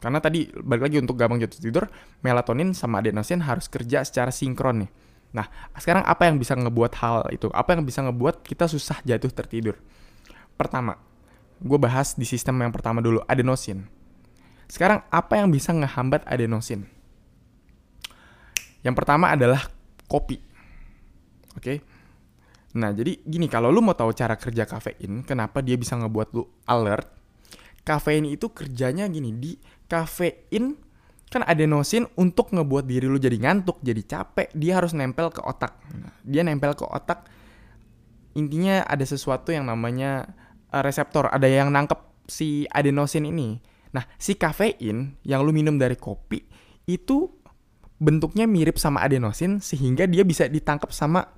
Karena 0.00 0.16
tadi 0.16 0.48
balik 0.48 0.88
lagi 0.88 0.96
untuk 1.00 1.16
gampang 1.16 1.40
jatuh 1.40 1.60
tidur, 1.60 1.84
melatonin 2.24 2.72
sama 2.72 3.00
adenosin 3.00 3.44
harus 3.44 3.68
kerja 3.68 4.04
secara 4.04 4.32
sinkron 4.32 4.84
nih. 4.84 4.90
Nah, 5.30 5.46
sekarang 5.78 6.02
apa 6.02 6.26
yang 6.26 6.42
bisa 6.42 6.58
ngebuat 6.58 6.92
hal 6.98 7.30
itu? 7.30 7.46
Apa 7.54 7.78
yang 7.78 7.86
bisa 7.86 8.02
ngebuat 8.02 8.42
kita 8.42 8.66
susah 8.66 8.98
jatuh 9.06 9.30
tertidur? 9.30 9.78
Pertama, 10.58 10.98
gue 11.60 11.78
bahas 11.78 12.16
di 12.16 12.24
sistem 12.24 12.60
yang 12.64 12.72
pertama 12.72 13.04
dulu, 13.04 13.20
adenosin. 13.28 13.84
Sekarang 14.66 15.04
apa 15.12 15.36
yang 15.36 15.52
bisa 15.52 15.76
ngehambat 15.76 16.24
adenosin? 16.24 16.88
Yang 18.80 18.94
pertama 18.96 19.28
adalah 19.32 19.68
kopi. 20.08 20.40
Oke. 21.54 21.60
Okay? 21.60 21.78
Nah, 22.70 22.94
jadi 22.94 23.18
gini, 23.26 23.50
kalau 23.50 23.74
lu 23.74 23.82
mau 23.82 23.98
tahu 23.98 24.14
cara 24.14 24.38
kerja 24.38 24.62
kafein, 24.62 25.26
kenapa 25.26 25.58
dia 25.58 25.74
bisa 25.74 25.98
ngebuat 25.98 26.28
lu 26.38 26.46
alert? 26.70 27.10
Kafein 27.82 28.30
itu 28.30 28.46
kerjanya 28.54 29.10
gini, 29.10 29.34
di 29.34 29.58
kafein 29.90 30.78
kan 31.30 31.46
adenosin 31.46 32.06
untuk 32.18 32.54
ngebuat 32.54 32.86
diri 32.86 33.06
lu 33.10 33.18
jadi 33.18 33.38
ngantuk, 33.38 33.82
jadi 33.82 34.02
capek, 34.06 34.54
dia 34.54 34.78
harus 34.78 34.94
nempel 34.94 35.34
ke 35.34 35.42
otak. 35.42 35.78
Dia 36.22 36.46
nempel 36.46 36.78
ke 36.78 36.86
otak. 36.86 37.26
Intinya 38.38 38.86
ada 38.86 39.02
sesuatu 39.02 39.50
yang 39.50 39.66
namanya 39.66 40.30
uh, 40.72 40.82
reseptor, 40.82 41.28
ada 41.30 41.46
yang 41.46 41.70
nangkep 41.74 42.26
si 42.30 42.64
adenosin 42.70 43.26
ini. 43.26 43.58
Nah, 43.90 44.06
si 44.16 44.38
kafein 44.38 45.18
yang 45.26 45.42
lu 45.42 45.50
minum 45.50 45.74
dari 45.74 45.98
kopi 45.98 46.38
itu 46.86 47.26
bentuknya 48.00 48.48
mirip 48.48 48.80
sama 48.80 49.04
adenosin 49.04 49.60
sehingga 49.60 50.08
dia 50.08 50.24
bisa 50.24 50.48
ditangkap 50.48 50.88
sama 50.94 51.28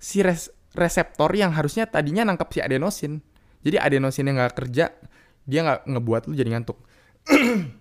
si 0.00 0.24
res 0.24 0.48
reseptor 0.72 1.34
yang 1.34 1.52
harusnya 1.52 1.90
tadinya 1.90 2.24
nangkep 2.24 2.48
si 2.54 2.58
adenosin. 2.62 3.12
Jadi 3.60 3.76
adenosin 3.76 4.30
yang 4.30 4.40
nggak 4.40 4.56
kerja, 4.56 4.94
dia 5.44 5.60
nggak 5.60 5.90
ngebuat 5.90 6.22
lu 6.30 6.34
jadi 6.38 6.50
ngantuk. 6.56 6.78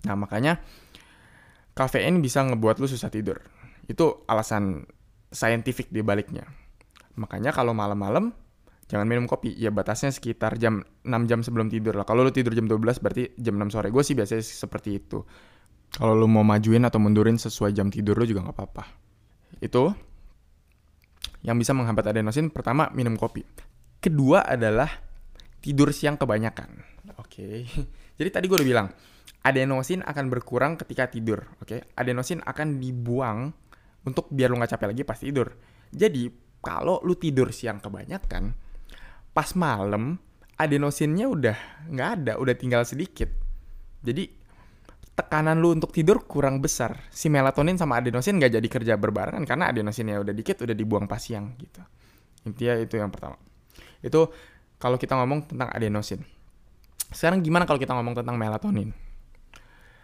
Nah 0.00 0.16
makanya 0.16 0.56
kafein 1.76 2.24
bisa 2.24 2.40
ngebuat 2.40 2.80
lu 2.80 2.88
susah 2.88 3.12
tidur. 3.12 3.44
Itu 3.84 4.24
alasan 4.24 4.88
saintifik 5.28 5.92
di 5.92 6.00
baliknya. 6.00 6.48
Makanya 7.20 7.52
kalau 7.52 7.76
malam-malam 7.76 8.32
jangan 8.90 9.06
minum 9.06 9.30
kopi. 9.30 9.54
Ya 9.54 9.70
batasnya 9.70 10.10
sekitar 10.10 10.58
jam 10.58 10.82
6 11.06 11.30
jam 11.30 11.46
sebelum 11.46 11.70
tidur 11.70 11.94
lah. 11.94 12.02
Kalau 12.02 12.26
lu 12.26 12.34
tidur 12.34 12.50
jam 12.50 12.66
12 12.66 12.98
berarti 12.98 13.30
jam 13.38 13.54
6 13.54 13.70
sore. 13.70 13.94
Gue 13.94 14.02
sih 14.02 14.18
biasanya 14.18 14.42
seperti 14.42 14.98
itu. 14.98 15.22
Kalau 15.94 16.18
lu 16.18 16.26
mau 16.26 16.42
majuin 16.42 16.82
atau 16.82 16.98
mundurin 16.98 17.38
sesuai 17.38 17.70
jam 17.70 17.86
tidur 17.86 18.18
lu 18.18 18.26
juga 18.26 18.50
nggak 18.50 18.56
apa-apa. 18.58 18.84
Itu 19.62 19.94
yang 21.46 21.56
bisa 21.56 21.72
menghambat 21.72 22.10
adenosin 22.10 22.50
pertama 22.50 22.90
minum 22.90 23.14
kopi. 23.14 23.46
Kedua 24.02 24.42
adalah 24.42 24.90
tidur 25.62 25.94
siang 25.94 26.18
kebanyakan. 26.18 26.82
Oke. 27.22 27.64
Okay. 27.64 27.86
Jadi 28.20 28.28
tadi 28.28 28.44
gue 28.52 28.56
udah 28.60 28.68
bilang, 28.68 28.88
adenosin 29.40 30.04
akan 30.04 30.28
berkurang 30.28 30.76
ketika 30.76 31.08
tidur, 31.08 31.40
oke? 31.60 31.64
Okay? 31.64 31.80
Adenosin 31.96 32.44
akan 32.44 32.76
dibuang 32.76 33.48
untuk 34.04 34.28
biar 34.28 34.52
lu 34.52 34.60
nggak 34.60 34.76
capek 34.76 34.88
lagi 34.92 35.02
pas 35.08 35.16
tidur. 35.16 35.48
Jadi 35.88 36.28
kalau 36.60 37.00
lu 37.00 37.16
tidur 37.16 37.48
siang 37.52 37.80
kebanyakan, 37.80 38.52
pas 39.40 39.56
malam 39.56 40.20
adenosinnya 40.60 41.24
udah 41.24 41.56
nggak 41.88 42.08
ada, 42.20 42.32
udah 42.36 42.52
tinggal 42.52 42.84
sedikit. 42.84 43.32
Jadi 44.04 44.28
tekanan 45.16 45.64
lu 45.64 45.72
untuk 45.72 45.96
tidur 45.96 46.28
kurang 46.28 46.60
besar. 46.60 47.08
Si 47.08 47.32
melatonin 47.32 47.80
sama 47.80 47.96
adenosin 47.96 48.36
nggak 48.36 48.60
jadi 48.60 48.68
kerja 48.68 48.94
berbarengan 49.00 49.48
karena 49.48 49.72
adenosinnya 49.72 50.20
udah 50.20 50.36
dikit, 50.36 50.60
udah 50.60 50.76
dibuang 50.76 51.08
pas 51.08 51.24
siang 51.24 51.56
gitu. 51.56 51.80
Intinya 52.44 52.84
itu 52.84 53.00
yang 53.00 53.08
pertama. 53.08 53.40
Itu 54.04 54.28
kalau 54.76 55.00
kita 55.00 55.16
ngomong 55.16 55.48
tentang 55.48 55.72
adenosin. 55.72 56.20
Sekarang 57.08 57.40
gimana 57.40 57.64
kalau 57.64 57.80
kita 57.80 57.96
ngomong 57.96 58.20
tentang 58.20 58.36
melatonin? 58.36 58.92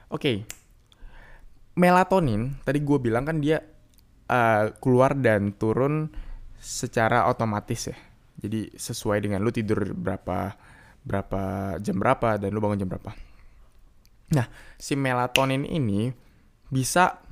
Oke, 0.09 0.17
okay. 0.17 0.37
melatonin 1.77 2.57
tadi 2.65 2.81
gue 2.81 2.99
bilang 3.05 3.29
kan 3.29 3.37
dia 3.45 3.61
uh, 4.33 4.73
keluar 4.81 5.13
dan 5.13 5.53
turun 5.61 6.09
secara 6.57 7.29
otomatis 7.29 7.93
ya. 7.93 8.16
Jadi 8.37 8.77
sesuai 8.77 9.25
dengan 9.25 9.41
lu 9.41 9.49
tidur 9.49 9.81
berapa 9.97 10.55
berapa 11.07 11.43
jam 11.79 11.97
berapa 11.97 12.37
dan 12.37 12.51
lu 12.53 12.61
bangun 12.61 12.83
jam 12.83 12.91
berapa. 12.91 13.15
Nah, 14.35 14.47
si 14.77 14.99
melatonin 14.99 15.63
ini 15.63 16.11
bisa 16.67 17.23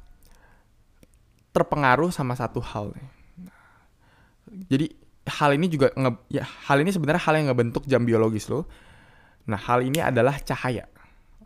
terpengaruh 1.50 2.14
sama 2.14 2.38
satu 2.38 2.62
hal. 2.62 2.94
Jadi 4.70 4.94
hal 5.26 5.50
ini 5.58 5.66
juga 5.66 5.90
nge, 5.94 6.10
ya 6.30 6.46
hal 6.70 6.78
ini 6.84 6.94
sebenarnya 6.94 7.22
hal 7.26 7.34
yang 7.40 7.46
ngebentuk 7.50 7.82
jam 7.90 8.06
biologis 8.06 8.46
lo. 8.46 8.70
Nah, 9.50 9.58
hal 9.58 9.82
ini 9.82 9.98
adalah 10.00 10.38
cahaya. 10.40 10.86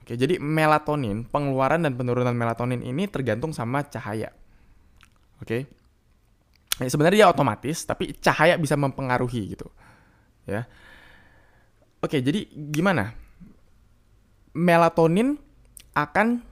Oke, 0.04 0.16
jadi 0.16 0.40
melatonin, 0.40 1.26
pengeluaran 1.28 1.84
dan 1.84 1.96
penurunan 1.96 2.36
melatonin 2.36 2.84
ini 2.84 3.08
tergantung 3.08 3.52
sama 3.52 3.84
cahaya. 3.88 4.32
Oke. 5.42 5.77
Ya, 6.78 6.86
sebenarnya 6.86 7.26
dia 7.26 7.28
otomatis, 7.30 7.82
tapi 7.82 8.14
cahaya 8.22 8.54
bisa 8.54 8.78
mempengaruhi 8.78 9.58
gitu. 9.58 9.66
Ya. 10.46 10.66
Oke, 11.98 12.22
jadi 12.22 12.46
gimana? 12.54 13.14
Melatonin 14.54 15.34
akan 15.94 16.42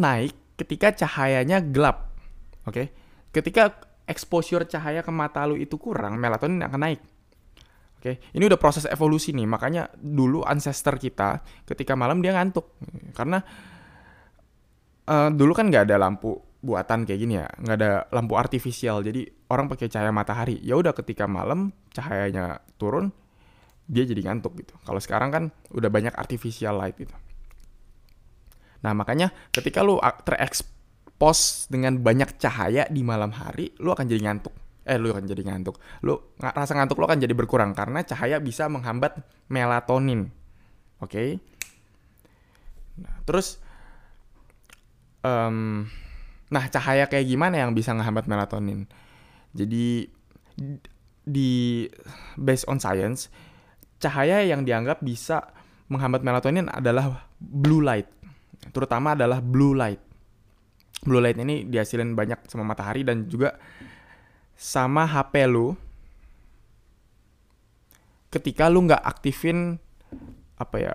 naik 0.00 0.32
ketika 0.56 0.92
cahayanya 1.04 1.60
gelap. 1.60 2.16
Oke. 2.64 2.88
Ketika 3.28 3.76
exposure 4.08 4.64
cahaya 4.64 5.04
ke 5.04 5.12
mata 5.12 5.44
lu 5.44 5.56
itu 5.60 5.76
kurang, 5.76 6.16
melatonin 6.16 6.64
akan 6.64 6.80
naik. 6.80 7.00
Oke, 8.04 8.20
ini 8.36 8.44
udah 8.44 8.60
proses 8.60 8.84
evolusi 8.84 9.32
nih. 9.32 9.48
Makanya 9.48 9.88
dulu 9.96 10.44
ancestor 10.44 11.00
kita 11.00 11.40
ketika 11.64 11.96
malam 11.96 12.20
dia 12.20 12.36
ngantuk 12.36 12.76
karena 13.16 13.40
uh, 15.08 15.32
dulu 15.32 15.56
kan 15.56 15.72
nggak 15.72 15.88
ada 15.88 15.96
lampu 15.96 16.36
buatan 16.64 17.04
kayak 17.04 17.20
gini 17.20 17.34
ya, 17.36 17.46
nggak 17.60 17.76
ada 17.76 17.90
lampu 18.08 18.40
artifisial. 18.40 19.04
Jadi 19.04 19.28
orang 19.52 19.68
pakai 19.68 19.92
cahaya 19.92 20.10
matahari. 20.10 20.56
Ya 20.64 20.80
udah 20.80 20.96
ketika 20.96 21.28
malam 21.28 21.76
cahayanya 21.92 22.64
turun, 22.80 23.12
dia 23.84 24.08
jadi 24.08 24.24
ngantuk 24.24 24.56
gitu. 24.64 24.72
Kalau 24.88 25.00
sekarang 25.00 25.28
kan 25.28 25.44
udah 25.76 25.92
banyak 25.92 26.16
artificial 26.16 26.80
light 26.80 26.96
gitu. 26.96 27.12
Nah 28.80 28.96
makanya 28.96 29.28
ketika 29.52 29.84
lu 29.84 30.00
terekspos 30.00 31.68
dengan 31.68 32.00
banyak 32.00 32.40
cahaya 32.40 32.88
di 32.88 33.04
malam 33.04 33.36
hari, 33.36 33.76
lu 33.76 33.92
akan 33.92 34.08
jadi 34.08 34.32
ngantuk 34.32 34.64
eh 34.84 35.00
lu 35.00 35.10
akan 35.10 35.24
jadi 35.24 35.42
ngantuk. 35.48 35.80
Lu 36.04 36.36
rasa 36.36 36.76
ngantuk 36.76 37.00
lu 37.00 37.08
akan 37.08 37.18
jadi 37.24 37.32
berkurang 37.32 37.72
karena 37.72 38.04
cahaya 38.04 38.36
bisa 38.38 38.68
menghambat 38.68 39.16
melatonin. 39.48 40.28
Oke. 41.00 41.08
Okay? 41.08 41.28
Nah, 43.00 43.16
terus 43.26 43.58
um, 45.24 45.88
nah 46.52 46.64
cahaya 46.68 47.08
kayak 47.08 47.28
gimana 47.28 47.60
yang 47.60 47.72
bisa 47.72 47.92
menghambat 47.96 48.28
melatonin? 48.28 48.88
Jadi 49.54 50.08
di 51.24 51.52
based 52.36 52.68
on 52.68 52.76
science, 52.80 53.32
cahaya 54.02 54.44
yang 54.44 54.62
dianggap 54.66 55.00
bisa 55.00 55.54
menghambat 55.88 56.24
melatonin 56.24 56.68
adalah 56.68 57.28
blue 57.38 57.80
light. 57.80 58.08
Terutama 58.72 59.16
adalah 59.16 59.40
blue 59.40 59.76
light. 59.76 60.00
Blue 61.04 61.20
light 61.20 61.36
ini 61.36 61.68
dihasilin 61.68 62.16
banyak 62.16 62.48
sama 62.48 62.64
matahari 62.64 63.04
dan 63.04 63.28
juga 63.28 63.56
sama 64.54 65.04
HP 65.04 65.50
lu 65.50 65.74
ketika 68.30 68.66
lu 68.66 68.86
nggak 68.86 69.02
aktifin 69.02 69.78
apa 70.58 70.76
ya 70.78 70.94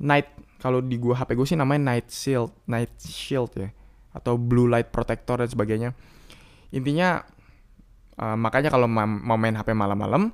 night 0.00 0.28
kalau 0.60 0.80
di 0.80 0.96
gua 0.96 1.20
HP 1.20 1.36
gue 1.36 1.46
sih 1.48 1.58
namanya 1.60 1.96
night 1.96 2.08
shield 2.08 2.52
night 2.64 2.92
shield 3.00 3.52
ya 3.56 3.68
atau 4.12 4.36
blue 4.36 4.68
light 4.68 4.92
protector 4.92 5.40
dan 5.40 5.48
sebagainya 5.48 5.90
intinya 6.72 7.24
uh, 8.20 8.36
makanya 8.36 8.72
kalau 8.72 8.88
mau 8.88 9.36
main 9.36 9.56
HP 9.56 9.72
malam-malam 9.72 10.32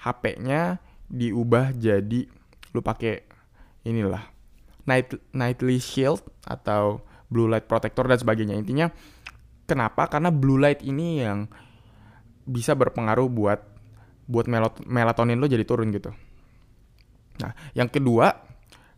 HP-nya 0.00 0.80
diubah 1.08 1.72
jadi 1.76 2.28
lu 2.72 2.80
pakai 2.80 3.24
inilah 3.84 4.24
night 4.84 5.12
nightly 5.32 5.80
shield 5.80 6.20
atau 6.44 7.00
blue 7.32 7.48
light 7.48 7.64
protector 7.64 8.04
dan 8.04 8.20
sebagainya 8.20 8.56
intinya 8.60 8.92
Kenapa? 9.64 10.12
Karena 10.12 10.28
blue 10.28 10.60
light 10.60 10.84
ini 10.84 11.24
yang 11.24 11.48
bisa 12.44 12.76
berpengaruh 12.76 13.28
buat 13.32 13.60
buat 14.28 14.48
melatonin 14.84 15.40
lo 15.40 15.48
jadi 15.48 15.64
turun 15.64 15.88
gitu. 15.92 16.12
Nah, 17.40 17.52
yang 17.72 17.88
kedua, 17.88 18.32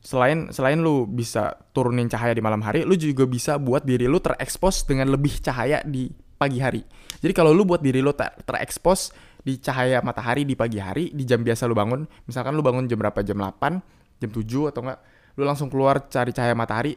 selain 0.07 0.55
selain 0.55 0.79
lu 0.79 1.03
bisa 1.11 1.59
turunin 1.75 2.07
cahaya 2.07 2.31
di 2.31 2.39
malam 2.39 2.63
hari, 2.63 2.87
lu 2.87 2.95
juga 2.95 3.27
bisa 3.27 3.59
buat 3.59 3.83
diri 3.83 4.07
lu 4.07 4.23
terekspos 4.23 4.87
dengan 4.87 5.11
lebih 5.11 5.43
cahaya 5.43 5.83
di 5.83 6.07
pagi 6.39 6.63
hari. 6.63 6.87
Jadi 7.19 7.33
kalau 7.35 7.51
lu 7.51 7.67
buat 7.67 7.83
diri 7.83 7.99
lu 7.99 8.15
ter 8.15 8.31
terekspos 8.47 9.11
di 9.43 9.59
cahaya 9.59 9.99
matahari 10.07 10.47
di 10.47 10.55
pagi 10.55 10.79
hari, 10.79 11.11
di 11.11 11.27
jam 11.27 11.43
biasa 11.43 11.67
lu 11.67 11.75
bangun, 11.75 12.07
misalkan 12.31 12.55
lu 12.55 12.63
bangun 12.63 12.87
jam 12.87 13.03
berapa? 13.03 13.19
Jam 13.27 13.43
8, 13.43 14.23
jam 14.23 14.31
7 14.31 14.71
atau 14.71 14.81
enggak, 14.87 14.99
lu 15.35 15.43
langsung 15.43 15.67
keluar 15.67 16.07
cari 16.07 16.31
cahaya 16.31 16.55
matahari. 16.55 16.95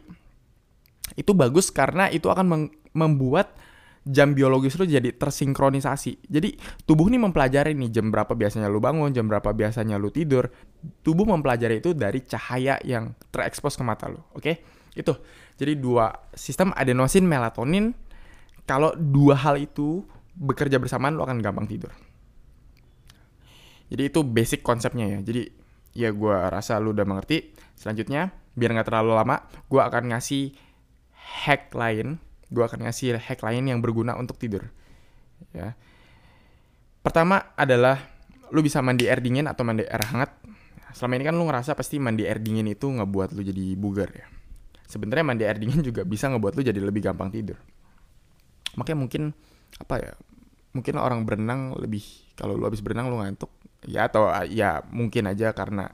Itu 1.18 1.34
bagus 1.34 1.74
karena 1.74 2.06
itu 2.14 2.30
akan 2.30 2.70
membuat 2.94 3.58
jam 4.06 4.32
biologis 4.32 4.76
lu 4.80 4.88
jadi 4.88 5.12
tersinkronisasi. 5.12 6.24
Jadi 6.24 6.56
tubuh 6.88 7.12
nih 7.12 7.20
mempelajari 7.20 7.76
nih 7.76 7.92
jam 7.92 8.08
berapa 8.08 8.32
biasanya 8.32 8.72
lu 8.72 8.80
bangun, 8.80 9.12
jam 9.12 9.28
berapa 9.28 9.52
biasanya 9.52 10.00
lu 10.00 10.08
tidur. 10.08 10.48
Tubuh 11.04 11.28
mempelajari 11.28 11.84
itu 11.84 11.92
dari 11.92 12.24
cahaya 12.24 12.80
yang 12.80 13.12
terekspos 13.28 13.76
ke 13.76 13.84
mata 13.84 14.08
lu. 14.08 14.20
Oke? 14.32 14.40
Okay? 14.40 14.54
Itu. 14.96 15.14
Jadi 15.60 15.76
dua 15.76 16.08
sistem 16.32 16.72
adenosin 16.72 17.28
melatonin 17.28 17.92
kalau 18.64 18.96
dua 18.96 19.36
hal 19.36 19.60
itu 19.60 20.06
bekerja 20.32 20.80
bersamaan 20.80 21.20
lo 21.20 21.28
akan 21.28 21.44
gampang 21.44 21.68
tidur. 21.68 21.92
Jadi 23.90 24.02
itu 24.06 24.20
basic 24.22 24.64
konsepnya 24.64 25.04
ya. 25.04 25.18
Jadi 25.20 25.42
ya 25.92 26.14
gue 26.14 26.36
rasa 26.48 26.78
lu 26.78 26.94
udah 26.94 27.04
mengerti. 27.04 27.52
Selanjutnya 27.76 28.30
biar 28.54 28.72
nggak 28.72 28.88
terlalu 28.88 29.12
lama, 29.18 29.36
gue 29.68 29.80
akan 29.82 30.14
ngasih 30.14 30.54
hack 31.44 31.74
lain. 31.74 32.22
Gue 32.50 32.66
akan 32.66 32.86
ngasih 32.86 33.16
hack 33.16 33.40
lain 33.46 33.70
yang 33.70 33.78
berguna 33.78 34.18
untuk 34.18 34.36
tidur. 34.36 34.66
Ya. 35.54 35.78
Pertama 37.00 37.54
adalah 37.56 37.96
lu 38.50 38.60
bisa 38.60 38.82
mandi 38.82 39.06
air 39.06 39.22
dingin 39.22 39.46
atau 39.46 39.62
mandi 39.62 39.86
air 39.86 40.04
hangat. 40.10 40.34
Selama 40.90 41.22
ini 41.22 41.24
kan 41.30 41.34
lu 41.38 41.46
ngerasa 41.46 41.78
pasti 41.78 42.02
mandi 42.02 42.26
air 42.26 42.42
dingin 42.42 42.66
itu 42.66 42.90
ngebuat 42.90 43.32
lu 43.32 43.46
jadi 43.46 43.78
bugar 43.78 44.10
ya. 44.10 44.26
Sebenarnya 44.90 45.22
mandi 45.22 45.44
air 45.46 45.56
dingin 45.56 45.80
juga 45.86 46.02
bisa 46.02 46.26
ngebuat 46.28 46.58
lu 46.58 46.62
jadi 46.66 46.82
lebih 46.82 47.06
gampang 47.06 47.30
tidur 47.30 47.56
makanya 48.78 48.98
mungkin 48.98 49.22
apa 49.80 49.94
ya 49.98 50.12
mungkin 50.70 50.94
orang 51.02 51.26
berenang 51.26 51.74
lebih 51.74 52.04
kalau 52.38 52.54
lu 52.54 52.66
habis 52.68 52.82
berenang 52.84 53.10
lu 53.10 53.18
ngantuk 53.18 53.50
ya 53.88 54.06
atau 54.06 54.30
ya 54.46 54.84
mungkin 54.92 55.26
aja 55.26 55.50
karena 55.50 55.90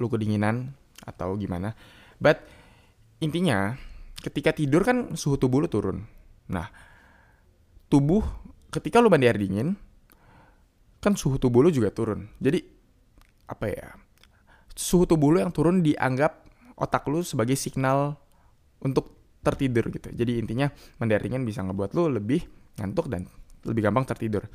lu 0.00 0.08
kedinginan 0.08 0.72
atau 1.04 1.36
gimana 1.36 1.76
but 2.16 2.40
intinya 3.20 3.76
ketika 4.24 4.56
tidur 4.56 4.80
kan 4.80 5.12
suhu 5.12 5.36
tubuh 5.36 5.60
lu 5.60 5.68
turun 5.68 6.00
nah 6.48 6.72
tubuh 7.92 8.24
ketika 8.72 9.04
lu 9.04 9.12
mandi 9.12 9.28
air 9.28 9.36
dingin 9.36 9.76
kan 11.04 11.12
suhu 11.12 11.36
tubuh 11.36 11.60
lu 11.60 11.68
juga 11.68 11.92
turun 11.92 12.32
jadi 12.40 12.64
apa 13.44 13.66
ya 13.68 13.88
suhu 14.72 15.04
tubuh 15.04 15.36
lu 15.36 15.38
yang 15.44 15.52
turun 15.52 15.84
dianggap 15.84 16.40
otak 16.74 17.06
lu 17.06 17.20
sebagai 17.22 17.54
signal 17.54 18.18
untuk 18.82 19.14
tertidur 19.44 19.92
gitu. 19.92 20.08
Jadi 20.10 20.40
intinya 20.40 20.66
mandi 20.98 21.12
air 21.14 21.22
dingin 21.22 21.44
bisa 21.44 21.60
ngebuat 21.60 21.92
lu 21.92 22.08
lebih 22.08 22.40
ngantuk 22.80 23.06
dan 23.12 23.28
lebih 23.68 23.84
gampang 23.84 24.08
tertidur. 24.08 24.48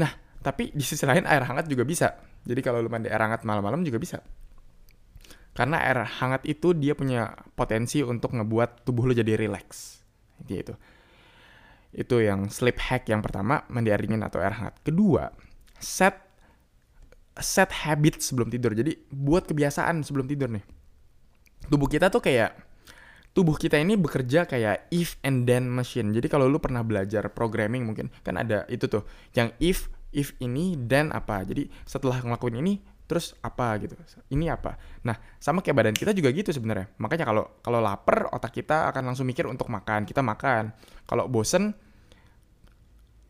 Nah, 0.00 0.10
tapi 0.40 0.72
di 0.72 0.82
sisi 0.82 1.04
lain 1.04 1.28
air 1.28 1.44
hangat 1.44 1.68
juga 1.68 1.84
bisa. 1.84 2.16
Jadi 2.42 2.60
kalau 2.64 2.80
lu 2.80 2.88
mandi 2.88 3.12
air 3.12 3.20
hangat 3.20 3.44
malam-malam 3.44 3.84
juga 3.84 4.00
bisa. 4.00 4.18
Karena 5.56 5.80
air 5.80 6.04
hangat 6.04 6.44
itu 6.44 6.76
dia 6.76 6.92
punya 6.92 7.32
potensi 7.56 8.04
untuk 8.04 8.36
ngebuat 8.36 8.84
tubuh 8.84 9.08
lu 9.08 9.16
jadi 9.16 9.40
relax. 9.40 9.98
Gitu. 10.44 10.76
Itu 11.96 12.20
yang 12.20 12.52
sleep 12.52 12.76
hack 12.76 13.08
yang 13.08 13.24
pertama, 13.24 13.64
mandi 13.72 13.88
air 13.88 14.04
dingin 14.04 14.20
atau 14.20 14.36
air 14.36 14.52
hangat. 14.52 14.76
Kedua, 14.84 15.32
set 15.80 16.12
set 17.40 17.72
habit 17.72 18.20
sebelum 18.20 18.52
tidur. 18.52 18.76
Jadi 18.76 18.96
buat 19.08 19.48
kebiasaan 19.48 20.04
sebelum 20.04 20.28
tidur 20.28 20.52
nih. 20.52 20.64
Tubuh 21.72 21.88
kita 21.88 22.12
tuh 22.12 22.20
kayak 22.20 22.52
tubuh 23.32 23.56
kita 23.56 23.76
ini 23.76 23.96
bekerja 23.96 24.44
kayak 24.44 24.88
if 24.92 25.16
and 25.24 25.48
then 25.48 25.68
machine. 25.68 26.12
Jadi 26.12 26.28
kalau 26.28 26.48
lu 26.48 26.60
pernah 26.60 26.84
belajar 26.84 27.28
programming 27.32 27.84
mungkin 27.84 28.12
kan 28.24 28.40
ada 28.40 28.68
itu 28.68 28.88
tuh 28.88 29.04
yang 29.32 29.52
if 29.60 29.88
if 30.12 30.32
ini 30.40 30.76
then 30.76 31.12
apa. 31.12 31.44
Jadi 31.44 31.68
setelah 31.84 32.20
ngelakuin 32.20 32.60
ini 32.60 32.80
terus 33.06 33.38
apa 33.40 33.78
gitu. 33.78 33.94
Ini 34.34 34.50
apa. 34.50 34.74
Nah, 35.06 35.14
sama 35.38 35.62
kayak 35.62 35.76
badan 35.78 35.96
kita 35.96 36.10
juga 36.10 36.34
gitu 36.34 36.50
sebenarnya. 36.50 36.90
Makanya 36.98 37.24
kalau 37.26 37.44
kalau 37.62 37.78
lapar 37.78 38.30
otak 38.34 38.58
kita 38.58 38.90
akan 38.90 39.14
langsung 39.14 39.26
mikir 39.26 39.46
untuk 39.46 39.70
makan. 39.70 40.04
Kita 40.04 40.20
makan. 40.20 40.74
Kalau 41.06 41.30
bosen 41.30 41.72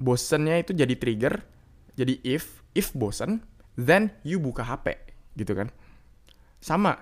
bosennya 0.01 0.61
itu 0.65 0.73
jadi 0.73 0.97
trigger. 0.97 1.45
Jadi 1.97 2.21
if 2.25 2.65
if 2.73 2.93
bosen 2.97 3.45
then 3.77 4.13
you 4.25 4.41
buka 4.41 4.65
HP 4.65 4.97
gitu 5.37 5.53
kan. 5.53 5.69
Sama 6.61 6.97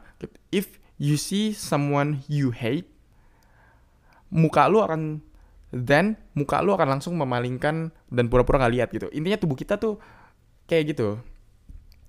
if 0.50 0.82
you 0.98 1.14
see 1.14 1.54
someone 1.54 2.22
you 2.26 2.50
hate 2.54 2.90
muka 4.34 4.66
lu 4.66 4.82
akan 4.82 5.22
then 5.70 6.18
muka 6.34 6.62
lu 6.62 6.74
akan 6.74 6.98
langsung 6.98 7.14
memalingkan 7.18 7.94
dan 8.10 8.26
pura-pura 8.26 8.62
nggak 8.62 8.74
lihat 8.74 8.88
gitu. 8.90 9.06
Intinya 9.14 9.38
tubuh 9.38 9.58
kita 9.58 9.78
tuh 9.78 9.98
kayak 10.66 10.94
gitu. 10.94 11.18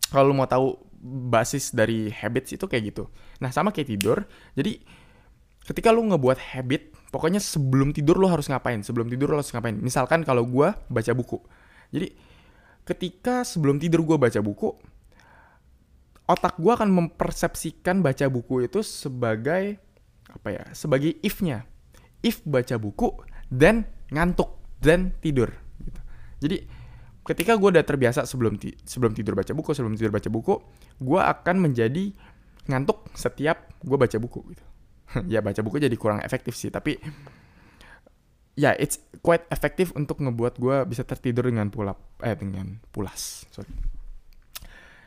Kalau 0.09 0.31
mau 0.33 0.45
tahu 0.45 0.77
basis 1.05 1.69
dari 1.73 2.09
habits 2.09 2.57
itu 2.57 2.65
kayak 2.65 2.93
gitu. 2.93 3.09
Nah, 3.41 3.53
sama 3.53 3.69
kayak 3.69 3.93
tidur. 3.93 4.25
Jadi 4.57 4.81
ketika 5.65 5.93
lu 5.93 6.05
ngebuat 6.09 6.37
habit, 6.55 6.93
pokoknya 7.13 7.41
sebelum 7.41 7.93
tidur 7.93 8.17
lu 8.17 8.25
harus 8.29 8.49
ngapain? 8.49 8.81
Sebelum 8.81 9.09
tidur 9.09 9.33
lu 9.33 9.37
harus 9.37 9.49
ngapain? 9.53 9.77
Misalkan 9.77 10.25
kalau 10.25 10.45
gua 10.45 10.77
baca 10.89 11.13
buku. 11.13 11.41
Jadi 11.93 12.17
ketika 12.85 13.45
sebelum 13.45 13.77
tidur 13.77 14.01
gua 14.05 14.17
baca 14.17 14.41
buku, 14.41 14.73
otak 16.25 16.57
gua 16.57 16.77
akan 16.77 16.89
mempersepsikan 16.89 18.01
baca 18.01 18.25
buku 18.29 18.65
itu 18.65 18.81
sebagai 18.81 19.77
apa 20.29 20.47
ya? 20.49 20.63
Sebagai 20.73 21.17
if-nya 21.21 21.69
if 22.25 22.41
baca 22.41 22.81
buku 22.81 23.13
dan 23.53 23.85
ngantuk 24.09 24.57
dan 24.81 25.13
tidur 25.21 25.53
gitu. 25.81 26.01
Jadi 26.41 26.57
ketika 27.25 27.57
gue 27.57 27.69
udah 27.73 27.85
terbiasa 27.85 28.23
sebelum 28.29 28.61
ti 28.61 28.77
sebelum 28.85 29.17
tidur 29.17 29.33
baca 29.33 29.51
buku 29.51 29.73
sebelum 29.73 29.97
tidur 29.97 30.13
baca 30.13 30.29
buku 30.29 30.55
gue 31.01 31.21
akan 31.21 31.55
menjadi 31.57 32.13
ngantuk 32.69 33.09
setiap 33.17 33.73
gue 33.81 33.97
baca 33.97 34.17
buku 34.21 34.39
gitu. 34.53 34.65
Ya 35.33 35.41
baca 35.41 35.61
buku 35.61 35.81
jadi 35.81 35.93
kurang 35.97 36.21
efektif 36.21 36.53
sih 36.53 36.69
tapi 36.69 36.97
ya 38.55 38.71
it's 38.77 39.01
quite 39.19 39.43
efektif 39.51 39.91
untuk 39.97 40.21
ngebuat 40.21 40.61
gue 40.61 40.85
bisa 40.88 41.03
tertidur 41.03 41.49
dengan 41.49 41.67
pulap 41.73 41.97
eh 42.21 42.38
dengan 42.38 42.77
pulas 42.93 43.49
sorry. 43.49 43.95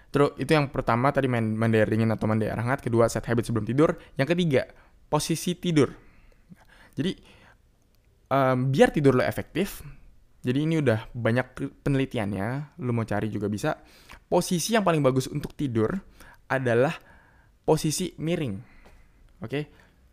Terus 0.09 0.33
itu 0.40 0.50
yang 0.57 0.72
pertama 0.72 1.12
tadi 1.12 1.28
main 1.28 1.68
dingin 1.68 2.09
atau 2.09 2.24
mandi 2.24 2.48
air 2.48 2.57
hangat. 2.57 2.81
Kedua 2.81 3.12
set 3.12 3.28
habit 3.28 3.44
sebelum 3.44 3.68
tidur. 3.68 3.92
Yang 4.16 4.33
ketiga 4.33 4.62
posisi 5.12 5.52
tidur. 5.52 5.92
Jadi 6.96 7.12
um, 8.33 8.72
biar 8.72 8.88
tidur 8.88 9.20
lo 9.20 9.24
efektif, 9.24 9.85
jadi 10.48 10.64
ini 10.64 10.80
udah 10.80 11.12
banyak 11.12 11.76
penelitiannya, 11.84 12.80
lo 12.80 12.96
mau 12.96 13.04
cari 13.04 13.28
juga 13.28 13.52
bisa. 13.52 13.76
Posisi 14.32 14.72
yang 14.72 14.80
paling 14.80 15.04
bagus 15.04 15.28
untuk 15.28 15.52
tidur 15.52 15.92
adalah 16.48 16.96
posisi 17.68 18.16
miring. 18.16 18.56
Oke? 19.44 19.50
Okay? 19.52 19.62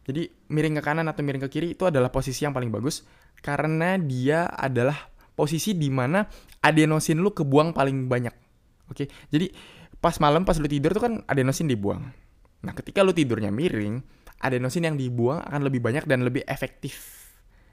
Jadi 0.03 0.27
miring 0.51 0.75
ke 0.75 0.81
kanan 0.83 1.07
atau 1.07 1.23
miring 1.23 1.47
ke 1.47 1.49
kiri 1.55 1.71
itu 1.79 1.87
adalah 1.87 2.11
posisi 2.11 2.43
yang 2.43 2.51
paling 2.51 2.67
bagus 2.67 3.07
karena 3.39 3.95
dia 3.95 4.51
adalah 4.51 5.07
posisi 5.31 5.71
di 5.71 5.87
mana 5.87 6.27
adenosin 6.59 7.23
lu 7.23 7.31
kebuang 7.31 7.71
paling 7.71 8.11
banyak. 8.11 8.35
Oke? 8.91 9.07
Okay? 9.07 9.31
Jadi 9.31 9.47
pas 10.03 10.19
malam 10.19 10.43
pas 10.43 10.59
lu 10.59 10.67
tidur 10.67 10.91
tuh 10.91 11.03
kan 11.07 11.13
adenosin 11.31 11.71
dibuang. 11.71 12.03
Nah, 12.67 12.75
ketika 12.75 13.07
lu 13.07 13.15
tidurnya 13.15 13.55
miring, 13.55 14.03
adenosin 14.43 14.83
yang 14.83 14.99
dibuang 14.99 15.39
akan 15.47 15.63
lebih 15.63 15.79
banyak 15.79 16.03
dan 16.03 16.27
lebih 16.27 16.43
efektif. 16.43 17.23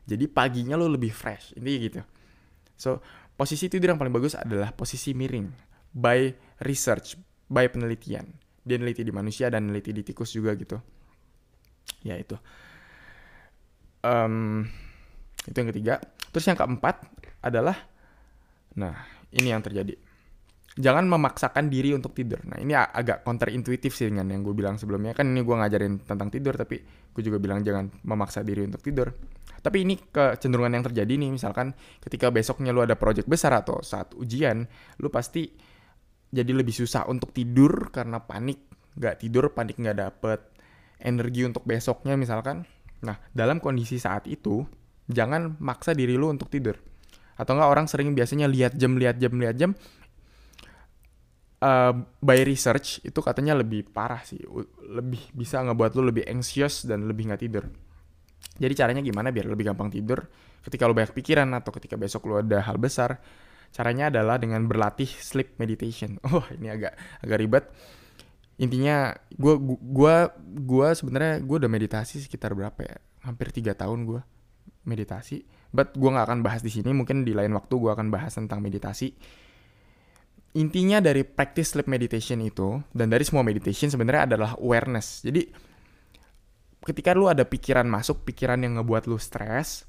Jadi 0.07 0.31
paginya 0.31 0.79
lo 0.79 0.87
lebih 0.87 1.11
fresh, 1.11 1.59
intinya 1.59 1.81
gitu. 1.83 2.03
So, 2.83 2.99
posisi 3.39 3.71
tidur 3.71 3.95
yang 3.95 4.01
paling 4.03 4.11
bagus 4.11 4.35
adalah 4.35 4.75
posisi 4.75 5.15
miring. 5.15 5.47
By 5.95 6.35
research, 6.67 7.15
by 7.47 7.71
penelitian. 7.71 8.27
Dia 8.67 8.75
neliti 8.75 9.07
di 9.07 9.15
manusia 9.15 9.47
dan 9.47 9.71
neliti 9.71 9.95
di 9.95 10.03
tikus 10.03 10.35
juga 10.35 10.59
gitu. 10.59 10.83
Ya 12.03 12.19
itu. 12.19 12.35
Um, 14.03 14.67
itu 15.47 15.55
yang 15.55 15.71
ketiga. 15.71 15.95
Terus 16.35 16.51
yang 16.51 16.59
keempat 16.59 17.07
adalah, 17.39 17.79
nah 18.75 19.07
ini 19.31 19.55
yang 19.55 19.63
terjadi 19.63 19.95
jangan 20.77 21.05
memaksakan 21.05 21.69
diri 21.69 21.93
untuk 21.93 22.17
tidur. 22.17 22.41
Nah 22.49 22.57
ini 22.57 22.73
agak 22.73 23.25
counterintuitif 23.27 23.93
sih 23.93 24.09
dengan 24.09 24.33
yang 24.33 24.41
gue 24.41 24.57
bilang 24.57 24.81
sebelumnya. 24.81 25.13
Kan 25.13 25.33
ini 25.37 25.45
gue 25.45 25.57
ngajarin 25.57 26.01
tentang 26.05 26.33
tidur, 26.33 26.57
tapi 26.57 26.81
gue 27.13 27.23
juga 27.23 27.37
bilang 27.37 27.61
jangan 27.61 27.93
memaksa 28.09 28.41
diri 28.41 28.65
untuk 28.65 28.81
tidur. 28.81 29.13
Tapi 29.63 29.87
ini 29.87 29.95
kecenderungan 29.95 30.75
yang 30.75 30.85
terjadi 30.91 31.13
nih, 31.15 31.31
misalkan 31.31 31.71
ketika 32.03 32.35
besoknya 32.35 32.75
lu 32.75 32.83
ada 32.83 32.99
project 32.99 33.31
besar 33.31 33.55
atau 33.55 33.79
saat 33.85 34.11
ujian, 34.19 34.67
lu 34.99 35.07
pasti 35.13 35.47
jadi 36.33 36.51
lebih 36.51 36.75
susah 36.75 37.07
untuk 37.07 37.31
tidur 37.31 37.93
karena 37.93 38.19
panik. 38.25 38.59
Gak 38.97 39.23
tidur, 39.23 39.55
panik 39.55 39.79
gak 39.79 39.97
dapet 39.97 40.41
energi 40.99 41.47
untuk 41.47 41.63
besoknya 41.63 42.19
misalkan. 42.19 42.65
Nah, 43.03 43.19
dalam 43.35 43.59
kondisi 43.59 43.99
saat 43.99 44.27
itu, 44.27 44.67
jangan 45.11 45.59
maksa 45.59 45.93
diri 45.93 46.19
lu 46.19 46.31
untuk 46.31 46.49
tidur. 46.49 46.79
Atau 47.35 47.59
enggak 47.59 47.71
orang 47.71 47.87
sering 47.91 48.15
biasanya 48.15 48.47
lihat 48.47 48.79
jam, 48.79 48.95
lihat 48.95 49.19
jam, 49.19 49.33
lihat 49.35 49.57
jam, 49.59 49.71
uh, 51.63 51.95
by 52.19 52.43
research 52.43 52.99
itu 53.07 53.23
katanya 53.23 53.55
lebih 53.55 53.87
parah 53.87 54.27
sih, 54.27 54.43
lebih 54.91 55.23
bisa 55.31 55.63
ngebuat 55.63 55.95
lu 55.95 56.11
lebih 56.11 56.27
anxious 56.27 56.85
dan 56.85 57.07
lebih 57.07 57.31
nggak 57.31 57.43
tidur. 57.47 57.65
Jadi 58.59 58.75
caranya 58.75 59.01
gimana 59.01 59.31
biar 59.31 59.47
lebih 59.49 59.71
gampang 59.71 59.89
tidur 59.89 60.27
ketika 60.67 60.87
lu 60.87 60.95
banyak 60.95 61.15
pikiran 61.15 61.49
atau 61.57 61.71
ketika 61.75 61.95
besok 61.95 62.27
lu 62.27 62.43
ada 62.43 62.61
hal 62.61 62.77
besar? 62.77 63.23
Caranya 63.73 64.13
adalah 64.13 64.37
dengan 64.37 64.69
berlatih 64.69 65.09
sleep 65.09 65.57
meditation. 65.57 66.21
Oh, 66.29 66.45
ini 66.53 66.69
agak 66.69 66.93
agak 67.25 67.39
ribet. 67.41 67.65
Intinya 68.61 69.17
gue 69.33 69.57
gua 69.81 70.29
gua 70.45 70.93
sebenarnya 70.93 71.41
gue 71.41 71.57
udah 71.57 71.71
meditasi 71.73 72.21
sekitar 72.21 72.53
berapa 72.53 72.77
ya? 72.85 72.97
Hampir 73.25 73.49
tiga 73.55 73.73
tahun 73.73 74.05
gue 74.05 74.21
meditasi. 74.85 75.43
But 75.73 75.97
gue 75.97 76.11
nggak 76.13 76.27
akan 76.29 76.41
bahas 76.45 76.61
di 76.61 76.69
sini. 76.69 76.93
Mungkin 76.93 77.25
di 77.25 77.33
lain 77.33 77.57
waktu 77.57 77.73
gue 77.73 77.91
akan 77.91 78.13
bahas 78.13 78.37
tentang 78.37 78.61
meditasi. 78.61 79.17
Intinya 80.53 81.01
dari 81.01 81.25
practice 81.25 81.73
sleep 81.73 81.89
meditation 81.89 82.37
itu 82.45 82.77
dan 82.93 83.09
dari 83.09 83.25
semua 83.25 83.41
meditation 83.41 83.89
sebenarnya 83.89 84.29
adalah 84.29 84.53
awareness. 84.61 85.25
Jadi 85.25 85.49
ketika 86.85 87.17
lu 87.17 87.31
ada 87.31 87.49
pikiran 87.49 87.89
masuk, 87.89 88.29
pikiran 88.29 88.61
yang 88.61 88.77
ngebuat 88.77 89.09
lu 89.09 89.17
stres, 89.17 89.89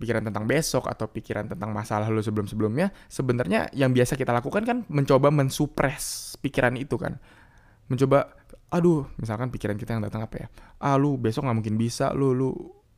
pikiran 0.00 0.24
tentang 0.24 0.48
besok 0.48 0.88
atau 0.88 1.04
pikiran 1.04 1.52
tentang 1.52 1.68
masalah 1.68 2.08
lu 2.08 2.24
sebelum-sebelumnya, 2.24 2.96
sebenarnya 3.12 3.68
yang 3.76 3.92
biasa 3.92 4.16
kita 4.16 4.32
lakukan 4.32 4.64
kan 4.64 4.78
mencoba 4.88 5.28
mensupres 5.28 6.34
pikiran 6.40 6.72
itu 6.80 6.96
kan. 6.96 7.20
Mencoba 7.92 8.32
aduh, 8.72 9.04
misalkan 9.20 9.52
pikiran 9.52 9.76
kita 9.76 9.92
yang 9.92 10.02
datang 10.02 10.24
apa 10.24 10.36
ya? 10.40 10.46
Ah, 10.80 10.96
lu 10.96 11.20
besok 11.20 11.44
nggak 11.44 11.56
mungkin 11.60 11.76
bisa, 11.76 12.08
lu 12.16 12.32
lu 12.32 12.50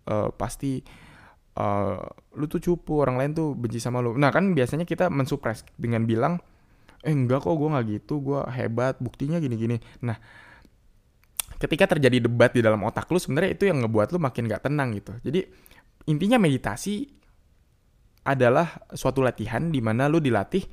uh, 0.06 0.30
pasti 0.30 0.86
uh, 1.58 1.98
lu 2.34 2.44
tuh 2.46 2.60
cupu, 2.62 3.02
orang 3.02 3.16
lain 3.20 3.30
tuh 3.34 3.48
benci 3.54 3.78
sama 3.78 4.02
lu. 4.02 4.14
Nah, 4.14 4.30
kan 4.34 4.54
biasanya 4.54 4.86
kita 4.86 5.10
mensupres 5.10 5.62
dengan 5.78 6.06
bilang 6.06 6.38
eh 7.04 7.12
enggak 7.12 7.44
kok 7.44 7.52
gue 7.52 7.68
nggak 7.68 7.86
gitu, 8.00 8.14
gue 8.24 8.40
hebat, 8.48 8.96
buktinya 8.96 9.36
gini-gini. 9.36 9.76
Nah, 10.02 10.16
ketika 11.60 11.96
terjadi 11.96 12.24
debat 12.24 12.50
di 12.50 12.64
dalam 12.64 12.80
otak 12.82 13.06
lu 13.12 13.20
sebenarnya 13.20 13.54
itu 13.54 13.64
yang 13.68 13.84
ngebuat 13.84 14.12
lu 14.12 14.18
makin 14.20 14.48
gak 14.48 14.68
tenang 14.68 14.96
gitu. 14.96 15.12
Jadi 15.20 15.44
intinya 16.08 16.40
meditasi 16.40 17.08
adalah 18.24 18.88
suatu 18.96 19.20
latihan 19.20 19.68
di 19.68 19.84
mana 19.84 20.08
lu 20.08 20.16
dilatih 20.16 20.64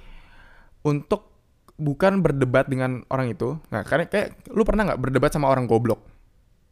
untuk 0.87 1.31
bukan 1.75 2.23
berdebat 2.23 2.69
dengan 2.71 3.03
orang 3.11 3.33
itu. 3.35 3.59
Nah, 3.73 3.83
karena 3.83 4.07
kayak 4.07 4.51
lu 4.55 4.63
pernah 4.63 4.87
nggak 4.91 5.01
berdebat 5.01 5.31
sama 5.33 5.51
orang 5.51 5.67
goblok? 5.67 5.99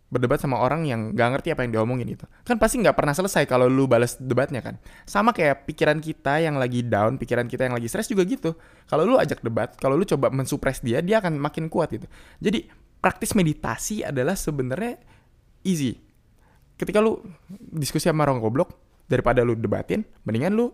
Berdebat 0.10 0.42
sama 0.42 0.58
orang 0.58 0.90
yang 0.90 1.14
nggak 1.14 1.30
ngerti 1.38 1.54
apa 1.54 1.62
yang 1.66 1.78
diomongin 1.78 2.10
itu. 2.10 2.26
Kan 2.42 2.58
pasti 2.58 2.82
nggak 2.82 2.98
pernah 2.98 3.14
selesai 3.14 3.46
kalau 3.46 3.70
lu 3.70 3.86
balas 3.86 4.18
debatnya 4.18 4.60
kan. 4.60 4.82
Sama 5.06 5.32
kayak 5.32 5.70
pikiran 5.70 6.02
kita 6.02 6.42
yang 6.42 6.58
lagi 6.58 6.82
down, 6.82 7.22
pikiran 7.22 7.46
kita 7.46 7.70
yang 7.70 7.78
lagi 7.78 7.86
stres 7.86 8.10
juga 8.10 8.26
gitu. 8.26 8.58
Kalau 8.90 9.06
lu 9.06 9.22
ajak 9.22 9.46
debat, 9.46 9.70
kalau 9.78 9.94
lu 9.94 10.04
coba 10.10 10.34
mensupres 10.34 10.82
dia, 10.82 11.06
dia 11.06 11.22
akan 11.22 11.38
makin 11.38 11.70
kuat 11.70 11.94
gitu. 11.94 12.10
Jadi 12.42 12.66
praktis 13.00 13.38
meditasi 13.38 14.02
adalah 14.02 14.34
sebenarnya 14.34 15.00
easy 15.64 16.10
ketika 16.80 17.04
lu 17.04 17.20
diskusi 17.76 18.08
sama 18.08 18.24
orang 18.24 18.40
goblok 18.40 18.72
daripada 19.12 19.44
lu 19.44 19.60
debatin 19.60 20.08
mendingan 20.24 20.56
lu 20.56 20.72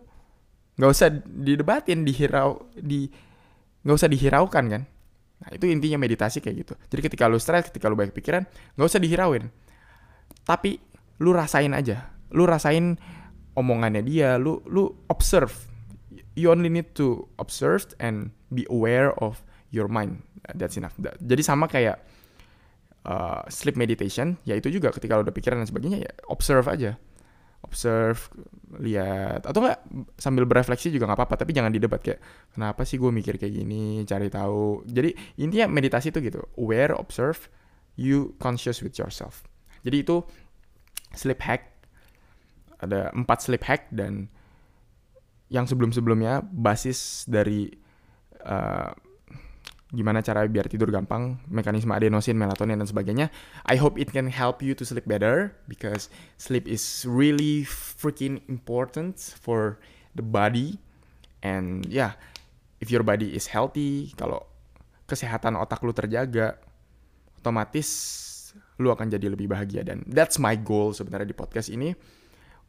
nggak 0.78 0.90
usah 0.92 1.10
didebatin 1.10 2.06
dihirau 2.06 2.70
di 2.78 3.10
nggak 3.82 3.96
usah 3.96 4.10
dihiraukan 4.10 4.64
kan 4.70 4.82
nah 5.36 5.52
itu 5.52 5.68
intinya 5.68 6.00
meditasi 6.00 6.40
kayak 6.40 6.56
gitu. 6.64 6.74
Jadi 6.88 7.00
ketika 7.12 7.28
lu 7.28 7.36
stres 7.36 7.68
ketika 7.68 7.92
lu 7.92 7.96
banyak 7.98 8.16
pikiran 8.16 8.44
nggak 8.76 8.86
usah 8.86 9.00
dihirauin. 9.02 9.52
Tapi 10.46 10.80
lu 11.20 11.36
rasain 11.36 11.72
aja. 11.76 12.12
Lu 12.32 12.48
rasain 12.48 12.96
omongannya 13.52 14.00
dia. 14.00 14.40
Lu 14.40 14.64
lu 14.66 14.88
observe. 15.12 15.52
You 16.36 16.52
only 16.52 16.68
need 16.68 16.92
to 16.96 17.28
observe 17.40 17.88
and 18.00 18.32
be 18.52 18.68
aware 18.68 19.12
of 19.20 19.40
your 19.72 19.88
mind. 19.88 20.24
That's 20.56 20.76
enough. 20.80 20.96
Jadi 21.00 21.42
sama 21.42 21.68
kayak 21.68 22.00
uh, 23.06 23.40
sleep 23.48 23.78
meditation 23.78 24.36
yaitu 24.44 24.68
juga 24.68 24.90
ketika 24.90 25.16
lo 25.16 25.22
udah 25.22 25.34
pikiran 25.34 25.62
dan 25.62 25.68
sebagainya 25.70 25.98
ya 26.02 26.12
observe 26.26 26.66
aja 26.66 26.98
observe 27.66 28.30
lihat. 28.78 29.42
Atau 29.42 29.66
enggak 29.66 29.82
sambil 30.16 30.46
berefleksi 30.46 30.94
juga 30.94 31.10
nggak 31.10 31.18
apa-apa 31.18 31.42
tapi 31.42 31.50
jangan 31.50 31.74
didebat 31.74 32.00
kayak 32.00 32.22
kenapa 32.54 32.86
sih 32.86 32.96
gue 32.96 33.10
mikir 33.10 33.36
kayak 33.36 33.52
gini? 33.52 34.06
Cari 34.06 34.30
tahu. 34.30 34.86
Jadi 34.86 35.10
intinya 35.42 35.66
meditasi 35.66 36.14
itu 36.14 36.22
gitu. 36.22 36.40
Aware 36.54 36.94
observe 36.94 37.50
you 37.98 38.38
conscious 38.38 38.80
with 38.80 38.94
yourself. 38.94 39.42
Jadi 39.82 40.06
itu 40.06 40.22
sleep 41.12 41.42
hack. 41.42 41.74
Ada 42.78 43.10
empat 43.10 43.38
sleep 43.42 43.64
hack 43.66 43.90
dan 43.90 44.30
yang 45.50 45.66
sebelum-sebelumnya 45.66 46.42
basis 46.50 47.24
dari 47.26 47.70
uh, 48.42 48.90
gimana 49.94 50.18
cara 50.18 50.42
biar 50.50 50.66
tidur 50.66 50.90
gampang, 50.90 51.38
mekanisme 51.46 51.94
adenosin, 51.94 52.34
melatonin 52.34 52.82
dan 52.82 52.88
sebagainya. 52.90 53.26
I 53.70 53.78
hope 53.78 53.94
it 54.02 54.10
can 54.10 54.26
help 54.26 54.58
you 54.58 54.74
to 54.74 54.82
sleep 54.82 55.06
better 55.06 55.54
because 55.70 56.10
sleep 56.42 56.66
is 56.66 57.06
really 57.06 57.62
freaking 57.62 58.42
important 58.50 59.22
for 59.38 59.78
the 60.18 60.26
body 60.26 60.82
and 61.46 61.86
yeah, 61.86 62.18
if 62.82 62.90
your 62.90 63.06
body 63.06 63.30
is 63.30 63.46
healthy, 63.46 64.10
kalau 64.18 64.42
kesehatan 65.06 65.54
otak 65.54 65.78
lu 65.86 65.94
terjaga, 65.94 66.58
otomatis 67.38 67.88
lu 68.82 68.90
akan 68.90 69.06
jadi 69.08 69.32
lebih 69.32 69.48
bahagia 69.48 69.86
dan 69.86 70.04
that's 70.10 70.36
my 70.36 70.58
goal 70.58 70.92
sebenarnya 70.92 71.30
di 71.30 71.36
podcast 71.36 71.72
ini 71.72 71.96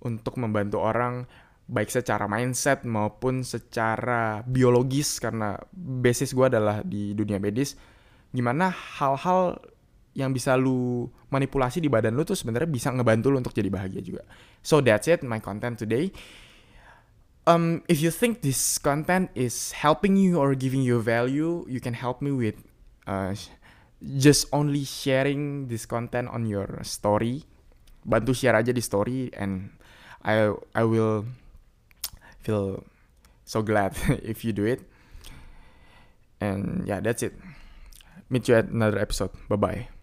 untuk 0.05 0.37
membantu 0.37 0.79
orang 0.79 1.25
baik 1.67 1.91
secara 1.91 2.31
mindset 2.31 2.87
maupun 2.87 3.43
secara 3.43 4.39
biologis 4.47 5.19
karena 5.19 5.59
basis 5.75 6.31
gue 6.31 6.47
adalah 6.47 6.79
di 6.79 7.11
dunia 7.11 7.43
medis 7.43 7.75
gimana 8.31 8.71
hal-hal 8.71 9.59
yang 10.17 10.33
bisa 10.33 10.57
lu 10.57 11.05
manipulasi 11.29 11.77
di 11.77 11.93
badan 11.93 12.17
lu 12.17 12.25
tuh 12.25 12.33
sebenarnya 12.33 12.65
bisa 12.65 12.89
ngebantu 12.89 13.29
lu 13.29 13.37
untuk 13.37 13.53
jadi 13.53 13.69
bahagia 13.69 14.01
juga. 14.01 14.25
So 14.65 14.81
that's 14.81 15.05
it 15.05 15.21
my 15.21 15.37
content 15.37 15.77
today. 15.77 16.09
Um, 17.45 17.85
if 17.87 18.01
you 18.01 18.09
think 18.09 18.41
this 18.41 18.81
content 18.81 19.29
is 19.37 19.71
helping 19.77 20.17
you 20.17 20.41
or 20.41 20.57
giving 20.57 20.81
you 20.81 20.99
value, 20.99 21.63
you 21.69 21.79
can 21.79 21.95
help 21.95 22.19
me 22.19 22.33
with 22.33 22.59
uh, 23.05 23.37
just 24.17 24.49
only 24.51 24.83
sharing 24.83 25.69
this 25.69 25.85
content 25.85 26.27
on 26.33 26.49
your 26.49 26.67
story. 26.81 27.45
Bantu 28.03 28.33
share 28.33 28.57
aja 28.57 28.73
di 28.73 28.81
story 28.81 29.29
and 29.37 29.69
I 30.25 30.49
I 30.73 30.83
will 30.83 31.29
feel 32.47 32.87
so 33.43 33.61
glad 33.61 33.91
if 34.23 34.47
you 34.47 34.55
do 34.55 34.63
it. 34.63 34.79
And 36.39 36.87
yeah, 36.87 37.03
that's 37.03 37.23
it. 37.23 37.35
Meet 38.29 38.47
you 38.47 38.55
at 38.55 38.71
another 38.71 38.99
episode. 38.99 39.31
Bye 39.49 39.55
bye. 39.59 39.96